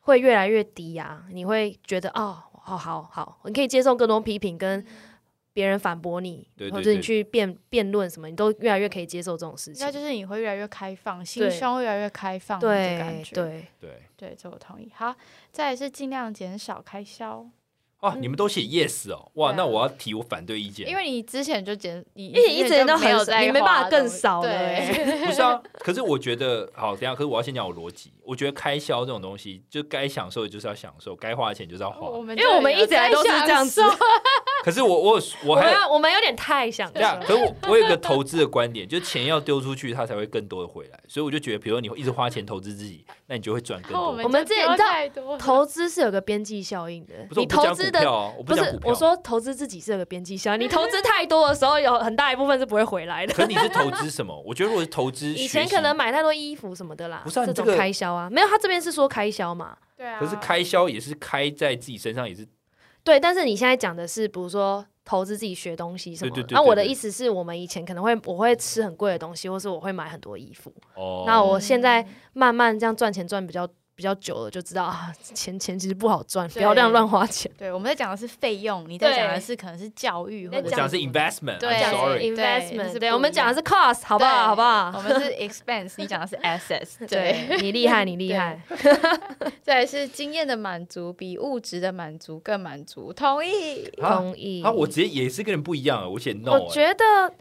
[0.00, 4.84] 会越来越低啊，你会觉得哦，好好好，你可以接受更多批评跟
[5.52, 9.92] 别人反驳你，对对或者你去辩辩论什么，你都越来越可以接受这种事情那。
[9.92, 13.34] 就是你会越来越开放，心胸越来越开放的感觉。
[13.34, 13.44] 对
[13.78, 14.90] 对，对对，这我同意。
[14.94, 15.14] 好，
[15.50, 17.46] 再来是尽量减少开销，
[18.02, 32.08] 哇，你们都写 yes 哦，哇，那我要提我反对意见，因为你之前就减，你因为你一直都没有在很你没办法更少了对，不是啊，可是我觉得好，等下，可是我要先讲我逻辑，我我觉得开销这种东西，就该享受的就是要享受，该花的钱就是要花。
[32.08, 33.82] 我们因为我们一直以来都是这样子，
[34.64, 40.98] 可是我我我还我们有点太享受对啊，可是我我有一个投资的观点，就是钱要丢出去，它才会更多的回来。
[41.06, 44.00] 所以我就觉得，比如你一直花钱投资自己，那你就会赚更多。
[44.00, 47.90] 我我们之前你知道投资是有个边际效应的，你投资
[48.46, 48.54] 不。
[48.56, 53.34] 是我，说投资自己是有个边际效应， 你投资太多的时候，有很大一部分是不会回来的。
[53.34, 54.40] 可你是投资什么？
[54.46, 62.46] 我觉得如果是投资 以前可能买太多衣服什么的啦，这种不是啊这种开销啊，没有，他这边是说开销嘛，对啊，可是开销也是开在自己身上，也是
[63.04, 66.36] 对，但是你现在讲的是，比如说投资自己学东西什么的。
[66.36, 70.72] 对对对那我的意思是我们以前可能会我会吃很贵的东西，或是我会买很多衣服。
[70.94, 71.24] 哦。
[71.26, 77.50] 那我现在慢慢这样赚钱赚比较比较久了，就知道啊，钱钱其实不好赚，不要这样乱花钱。
[77.58, 84.48] 对，我们在讲的是费用，你在讲的是可能是教育或在者讲的是 investment，对 investment，对，我们讲的是 cost，好不好？
[84.48, 84.92] 好不好？
[84.96, 87.58] 我们是 expense，你讲的是 assets，对对。
[87.60, 88.60] 你厉害，你厉害。
[89.62, 93.84] 再是经验的满足比物质的满足更满足，同意。
[94.00, 94.62] 啊同意。
[94.62, 97.34] 啊，我直接也是跟人不一样啊，我写 no，我欸觉得，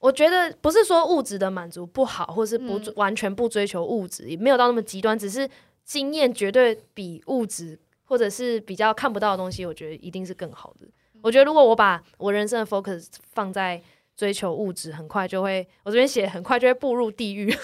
[0.00, 5.48] 我觉得不是说物质的满足不好，或是不、嗯完全不追求物质，也没有到那么极端，只是
[5.84, 10.86] 经验绝对比物质或者是比较看不到的东西，我觉得一定是更好的。
[11.20, 13.82] 我觉得如果我把我人生的 focus 放在
[14.14, 17.50] 追求物质，很快就会，我这边写很快就会步入地狱。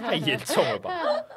[0.00, 0.92] 太严重了吧？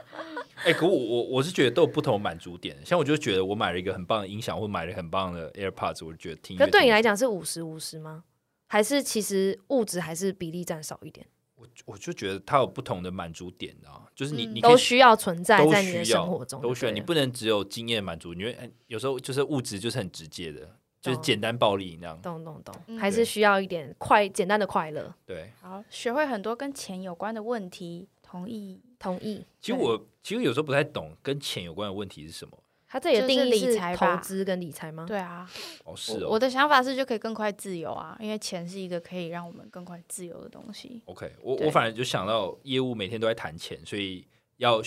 [0.66, 8.24] 哎、可我我我是觉得都有不同满足点，像我就觉得我买了一个很棒的音响，或买了很棒的 AirPods，我就觉得听可对你来讲是五十五十吗？
[8.68, 11.26] 还是其实物质还是比例占少一点？
[11.56, 22.22] 我我就觉得它有不同的满足点、啊，就是你、嗯你都需要存在在你的生活中都需要，你不能只有经验满足，你会哎有时候就是物质就是很直接的，就是懂简单暴力那样。
[22.22, 25.14] 懂懂懂，嗯还是需要一点快简单的快乐。
[25.26, 28.82] 对，好，学会很多跟钱有关的问题，同意。
[28.98, 29.46] 同意。
[29.62, 32.58] 其实我其实有时候不太懂跟钱有关的问题是什么。
[32.96, 35.04] 他这里的定义是理财投资跟理财吗？
[35.06, 35.46] 对啊，
[35.84, 41.02] 哦，是哦我的想法是就可以更快自由啊，因为钱是一个可以让我们更快自由的东西。
[41.04, 44.26] ，OK，我我反正就想到业务每天都在谈钱，所以
[44.56, 44.82] 要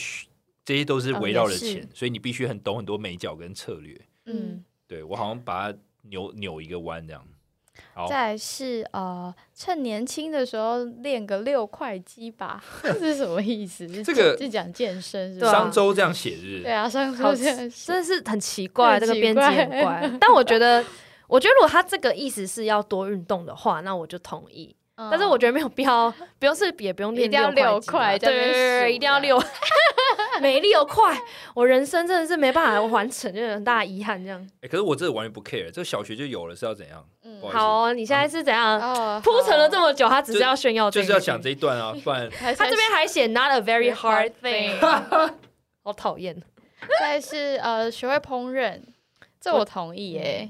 [0.64, 4.00] 这些都是哦围绕着钱，所以你必须很懂很多美角跟策略。
[4.24, 7.22] 嗯，对我好像把它扭扭一个弯这样。
[7.94, 13.86] 好，再来是呃，趁年轻的时候练个六块肌吧，这 是什么意思？
[13.92, 15.58] 是这个就讲健身是对啊吧？
[15.58, 20.10] 商周这样写日对，啊，上好周这样写真的是很奇怪，这个编辑很怪怪。
[20.20, 20.84] 但我觉得，
[21.26, 24.74] 我觉得如果他这个意思是要多运动的话，那我就同意。
[25.12, 29.40] 但是我觉得没有必要，不用是也不用练嗯一定要六六块对对对，一定要六，
[30.40, 31.16] 没六块，
[31.54, 34.20] 我人生真的是没办法完成，就有很大的遗憾。
[34.20, 37.04] 这样哎，可是我这个完全不 care，这个小学就有了，是要怎样？
[37.40, 40.08] 好好哦，你现在是怎样哦铺陈了这么，久？
[40.08, 44.72] 他只是要炫耀就是要讲这一段啊，不然 他他这边还写 not a very hard thing，
[45.84, 46.40] 好讨厌。
[47.00, 48.80] 再是呃，学会烹饪，
[49.40, 50.48] 这我同意耶。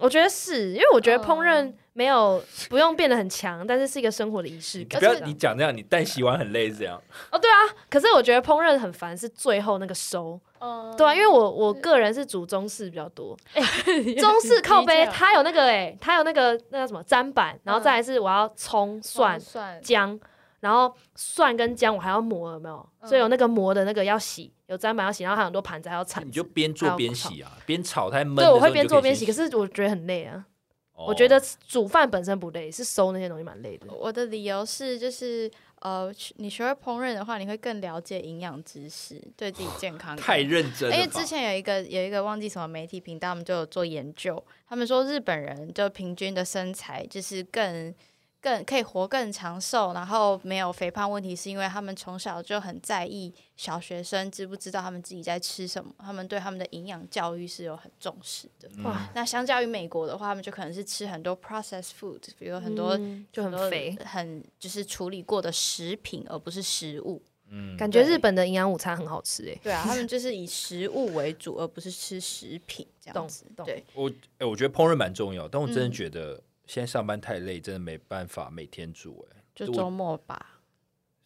[0.00, 1.74] 我觉得是因为我觉得烹饪哦。
[1.92, 4.98] 没有不用变得很强，但是是一个生活的仪式感。
[5.00, 6.98] 不要你讲这样，你但洗碗很累是这样。
[7.30, 7.56] 哦，对啊，
[7.90, 13.36] 可是我觉得烹饪很烦，是最后那个收，嗯对啊，因为我我个人是煮中式比较多，
[14.18, 19.78] 中式靠背它有那个哎、它有那个那叫什么砧板，然后再来是我要葱蒜蒜。
[19.82, 20.18] 姜，
[20.60, 22.88] 然后蒜跟姜我还要磨，有没有？
[23.04, 26.26] 所以有那个磨的那个要洗，有砧板要洗，然后还有很多盘子还要铲。
[26.26, 30.46] 你就边做边洗啊，边炒太闷的对，我会边做边洗，可是我觉得很累啊。
[30.94, 33.86] 哦我觉得煮饭本身不累，是收那些东西蛮累的。
[33.90, 35.50] 我的理由是，就是
[35.80, 40.94] 呃，你学会烹饪的话，你会更了解营养知识，对自己健康太认真了。
[40.94, 47.94] 因为之前有一个有一个忘记什么媒体频道，他们就有做研究，他们说日本人就平均的身材就是更
[48.40, 58.68] 更可以活更长寿，然后没有肥胖问题，是因为他们从小就很在意小学生知不知道他们自己在吃什么，他们对他们的营养教育是有很重视的。
[58.78, 67.22] 嗯哇，那相较于美国的话，他们就可能是吃很多 processed food，比如很多、嗯就很多肥，很就是处理过的食品，而不是食物。
[67.52, 69.58] 嗯感觉日本的营养午餐很好吃诶。
[69.60, 73.44] 对啊，他们就是以食物为主，而不是吃食品这样子。
[73.66, 76.40] 对，我哎，我觉得烹饪蛮重要，但我真的嗯觉得
[76.70, 79.26] 现在上班太累，真的没办法每天煮。
[79.32, 80.60] 哎，就周末吧，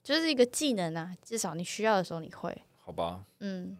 [0.02, 2.62] 就是一个技能啊，至少你需要的时候你会。
[2.78, 3.76] 好吧，嗯，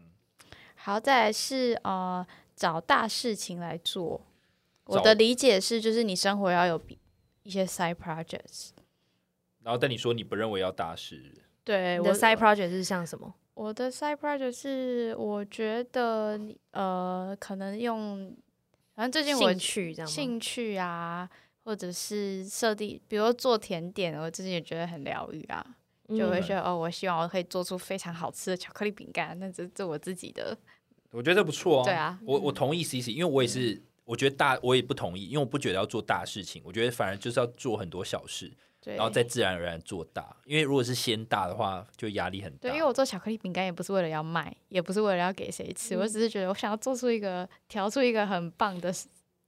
[0.75, 4.21] 好，再来是呃找大事情来做。
[4.85, 6.99] 我的理解是，就是你生活要有比
[7.45, 8.73] 一些 side projects。
[9.63, 11.33] 然后但你说你不认为要大事，
[11.65, 13.33] 对，我的 side project 是像什么？
[13.55, 18.37] 我的 side project 是，我觉得你呃，可能用，
[18.95, 20.07] 反正最近我兴趣这样？
[20.07, 21.31] 兴趣啊，
[21.65, 25.65] 或者是设定，比如说做甜点，我自己也觉得很疗愈啊。
[26.07, 30.55] 就会嗯觉得哦，我希望我可以做出非常好吃的巧克力饼干，那这这我自己的，
[31.11, 31.83] 我觉得这不错哦。
[31.83, 38.53] 对啊我我同意 C C，因为我也是，我觉得大我也不同意，因为我不觉得要做大事情，我觉得反而就是要做很多小事，
[38.83, 40.37] 对，然后再自然而然做大。
[40.45, 42.69] 因为如果是先大的话，就压力很大。
[42.69, 48.93] 对，因为我做巧克力饼干也不是为了要卖，也不是为了要给谁吃，我只是觉得我想要做出一个调出一个很棒的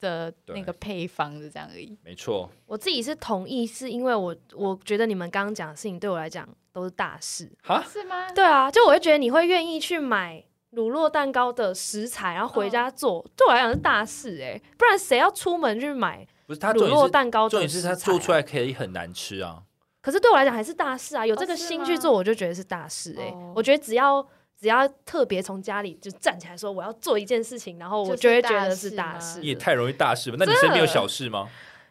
[0.00, 1.96] 的那个配方是这样而已。
[2.04, 7.50] 没错，我自己是同意，是因为我我觉得你们刚刚讲的事情对我来讲都是大事。
[7.62, 8.30] 哈，是吗？
[8.32, 19.62] 对啊，就我会觉得你会愿意去买乳酪蛋糕的食材，然后回家做，对我来讲是大事哎、不然谁要出门去买不是他乳酪蛋糕重的食材、点是他做出来，可以很难吃啊。
[20.02, 23.52] 可是对我来讲还是大事啊，有这个心去做，我就觉得是大事哎、哦。
[23.56, 24.24] 我觉得只要
[24.58, 29.40] 只要特别从家里就站起来说我要做一件事情，然后我就会觉得是大事。
[29.40, 30.36] 你也太容易大事吧？
[30.38, 31.48] 那你身边有小事吗？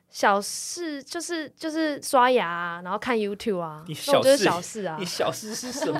[0.10, 6.00] 小事就是就是刷牙、啊，然后看 YouTube 啊，就是小事小事啊，你小事是什么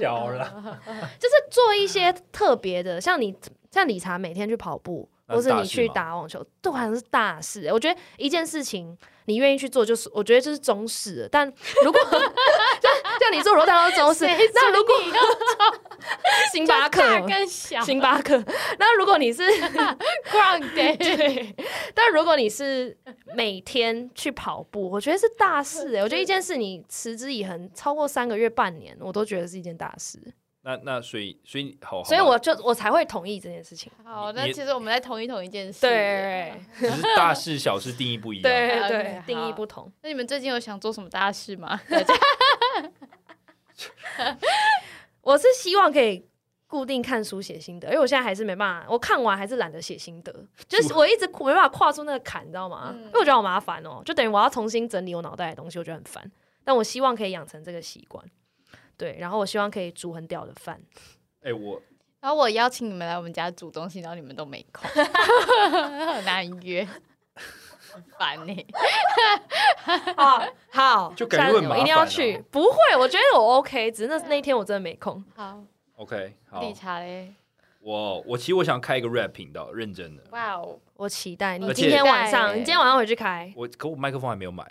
[0.00, 0.52] 小啦？
[1.20, 3.32] 就是做一些特别的，像你
[3.70, 11.28] 像理查每天去跑步，或是你去打网球，都好像是大事欸、我觉得一件事情你愿意去做，就是我觉得这是中事。
[11.30, 11.46] 但
[11.84, 12.91] 如果像
[13.22, 14.94] 像你做罗蛋糕是中式，那如果
[16.50, 18.36] 星巴克跟小星巴克，
[18.78, 19.42] 那如果你是
[20.28, 21.54] ground day，
[21.94, 22.96] 但如果你是
[23.36, 30.18] 每天去跑步，我觉得是大事哎、我觉得一件事你持之以恒超过三个月、半年，我都觉得是一件大事。
[30.64, 33.90] 那那所以所以好，所以我就我才会同意这件事情。
[34.04, 35.80] 好，那其实我们在同意同一件事。
[35.80, 38.42] 对只是大事小事定义不一样。
[38.42, 39.90] 对对，定义不同。
[40.02, 41.80] 那你们最近有想做什么大事吗？
[45.22, 46.26] 我是希望可以
[46.66, 50.32] 固定看书写心得，因为我现在还是没办法，我看完还是懒得写心得，
[50.68, 52.90] 就是我一直没办法跨出那个坎，你知道吗？
[52.94, 56.30] 嗯因为我觉得好麻烦哦，就等于我要重新整理我脑袋的东西，我觉得很烦。
[56.64, 58.24] 但我希望可以养成这个习惯，
[58.96, 60.80] 对，然后我希望可以煮很屌的饭。
[61.42, 61.82] 哎，我
[62.20, 64.88] 然后我邀请你们来我们家煮东西，然后你们都没空，
[66.14, 67.02] 很难约，很
[68.18, 68.66] 烦你。
[70.16, 72.44] 好 好，就感觉会很下次我一定要去哦。
[72.50, 75.22] 不会，我觉得我 OK，只是那那一天我真的没空。
[75.34, 75.62] 好
[75.96, 77.32] ，OK 好理，查嘞，
[77.80, 80.22] 我我其实我想开一个 rap 频道，认真的。
[80.30, 84.64] 哇哦，我期待你今天晚上，你今天晚上回去开我可我麦克风还没有买。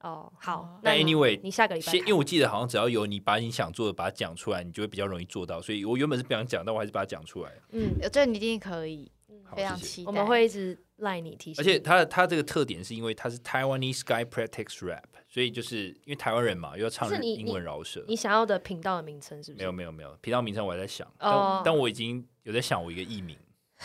[0.00, 0.32] 哦。
[0.38, 5.60] 好哦，但你 anyway，你下个礼拜因为我记得好像只要有你把你想做的把它讲出来，你就会比较容易做到。
[5.60, 7.50] 所以我原本是不想讲，但我还是把它讲出来。
[7.70, 9.10] 嗯，我觉得你一定可以，
[9.44, 9.76] 好，非常。
[9.76, 10.06] 期待。
[10.06, 11.62] 我们会一直赖你提醒。
[11.62, 18.04] 而且它它这个特点是因为它是 Taiwanese Sky Practice Rap，所以就是因为台湾人嘛，又要唱英文饶舌。
[18.08, 19.62] 你想要的频道的名称是不是？
[19.62, 23.36] 没有没有没有，频道名称我还在想，哦但但我已经有在想我一个艺名。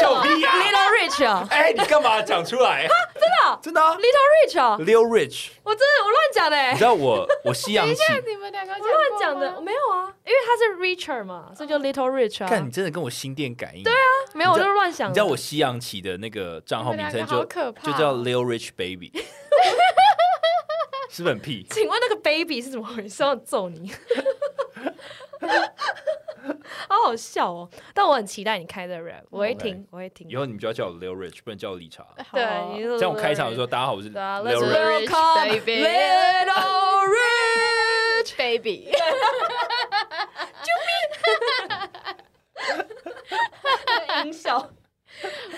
[0.00, 2.88] 笑屁呀！Little Rich 啊哎，你干嘛讲出来？
[3.14, 7.94] 真的真的啊，Little Rich 啊，，Little Rich，我真的我乱讲的欸，你知道我我西洋棋，
[8.26, 12.48] 你们两个我乱讲的，我没有啊，因为他是 Richer 嘛，所以叫 Little Rich 啊。
[12.48, 13.82] 看你真的跟我心电感应。
[13.82, 13.98] 对啊，
[14.34, 15.10] 没有，我就乱想的。
[15.10, 19.12] 你知道我西洋棋的那个账号名称好就可怕哦，就叫 Little Rich Baby，
[21.10, 21.66] 是不是很屁？
[21.70, 23.22] 请问那个 baby 是怎么回事？
[23.22, 23.92] 要揍你？
[26.88, 27.68] 好好笑哦！
[27.94, 30.36] 但我很期待你开的 rap，我会听，我会听以。
[30.36, 32.06] 后你们就要叫我 Lil Rich，不能叫我理查。
[32.32, 35.10] 对，你就这样我开场的时候，大家好，我是对啊 Lil，Let's Rich。
[35.48, 37.18] baby Little Rich。
[38.36, 38.90] baby，
[44.24, 44.70] 音效，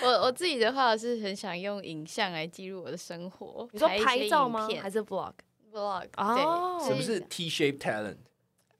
[0.01, 3.67] 我我自己的话是很想用影像来记录我的生活。
[3.71, 4.67] 你说拍照吗？
[4.81, 6.07] 还是 vlog？vlog？
[6.15, 8.15] 哦对，什么是 T shape talent？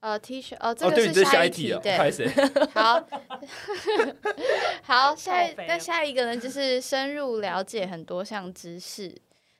[0.02, 0.56] 呃 T 恤？
[0.58, 2.28] 哦，这个是下一一题啊，对，拍谁？
[2.74, 3.00] 好，
[4.82, 9.16] 好，下一那下一个呢，就是深入了解很多项知识。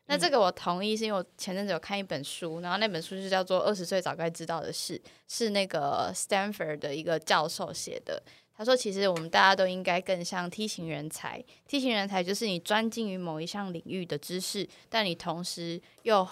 [0.06, 8.20] 那这个我同意，是因为我前阵子有看一本书，然后那本书就叫做《二十岁早该知道的事》，是那个 Stanford 的一个教授写的。
[8.54, 11.42] 他说，其实我们大家都应该更像梯形人才。
[11.66, 16.28] 梯形人才就是你专精于某一项领域的知识，但你同时又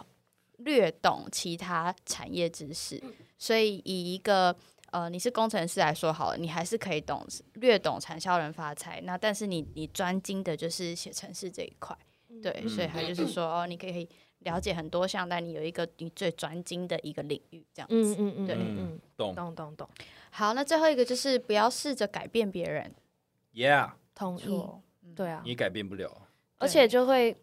[0.64, 3.02] 略懂其他产业知识。
[3.36, 4.54] 所以以一个
[4.92, 9.00] 呃，你是工程师来说好了，你还是可以懂略懂产销人发财。
[9.02, 11.96] 那但是你你专精的就是写程式这一块，
[12.42, 14.08] 对，嗯所以他就是说哦，你可以
[14.40, 17.94] 了解很多项，但你有一个你最专精的一个领域这样子。
[17.94, 18.56] 嗯嗯嗯，对
[19.16, 19.88] 懂懂懂懂，
[20.30, 22.92] 好，那最后一个就是不要试着改变别人。
[23.54, 24.60] ？Yeah，同意。
[25.14, 26.28] 对啊，你改变不了。
[26.58, 27.36] 而且就会，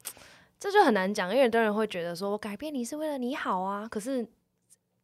[0.59, 4.27] 这就很难讲，因为很多人会觉得说，我改变你是为了你好啊，可是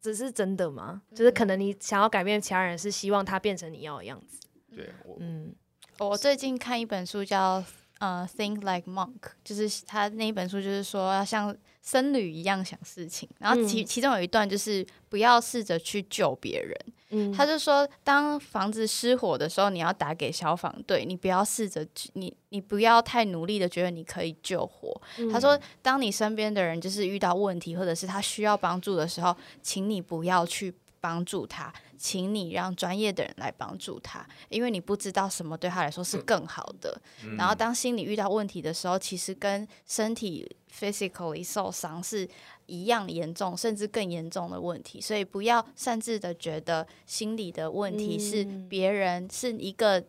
[0.00, 1.02] 只是真的吗？
[1.14, 4.40] 就是可能你想要改变其他人，是希望他变成你要的样子。
[4.74, 5.54] 对我，嗯，
[5.98, 7.62] 我最近看一本书叫
[8.00, 13.28] 呃，Think Like Monk，就是他那一本书，就是说要像僧侣一样想事情。
[13.38, 16.76] 然后其其中有一段就是不要试着去救别人。
[17.14, 25.00] 嗯，他就说，当房子失火的时候，你要打给消防队，你不要试着你你不要太努力的觉得你可以救火。
[25.32, 30.74] 他说，当你身边的人就是遇到问题或者是他需要帮助的时候，请你不要去。
[31.04, 37.00] 帮助他，请你让专业的人来帮助他，因为你不知道什么对他来说是更好的。
[37.36, 42.28] 然后，当心理遇到问题的时候，其实跟身体 physically 受伤是
[42.66, 45.00] 一样严重，甚至更严重的问题。
[45.00, 50.04] 所以，不要擅自的觉得心理的问题是别人是一个。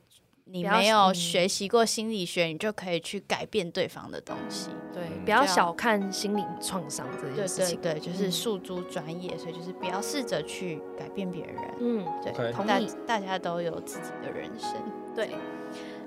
[0.45, 4.69] 你没有学习过心理学，你就可以去改变对方的东西。
[4.93, 7.81] 对，不要小看心理创伤这件事情。
[7.81, 11.55] 对对对，就是诉诸专业，所以就是不要试着去改变别人。
[11.79, 12.89] 嗯，对，同意。
[13.07, 14.71] 大家都有自己的人生。
[15.15, 15.31] 对，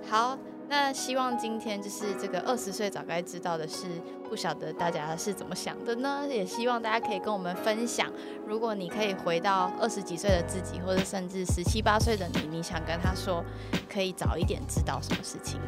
[0.08, 0.38] 好。
[0.68, 3.86] 那希望今天就是这个二十岁早该知道的事，
[4.28, 6.26] 不晓得大家是怎么想的呢？
[6.28, 8.12] 也希望大家可以跟我们分享。
[8.46, 13.42] 如果你可以回到二十几岁的自己，或者甚至十七八岁的你，你想跟他说，
[13.90, 15.58] 可以早一点知道什么事情。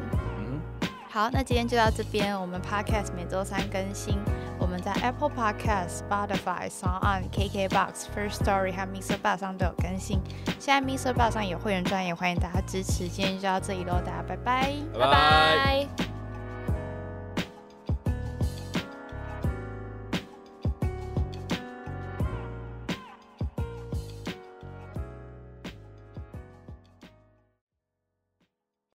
[1.09, 2.39] 好，那今天就到这边。
[2.39, 9.17] 我们 Podcast 每周三更新，我们在 Apple Podcast、Spotify、s o n KKBox、First Story 和 Mr.
[9.21, 10.19] Bar 上都有更新。
[10.59, 11.13] 现在 Mr.
[11.13, 13.07] Bar 上有会员专业，欢迎大家支持。
[13.07, 16.10] 今天就到这里喽，大家拜拜，拜拜。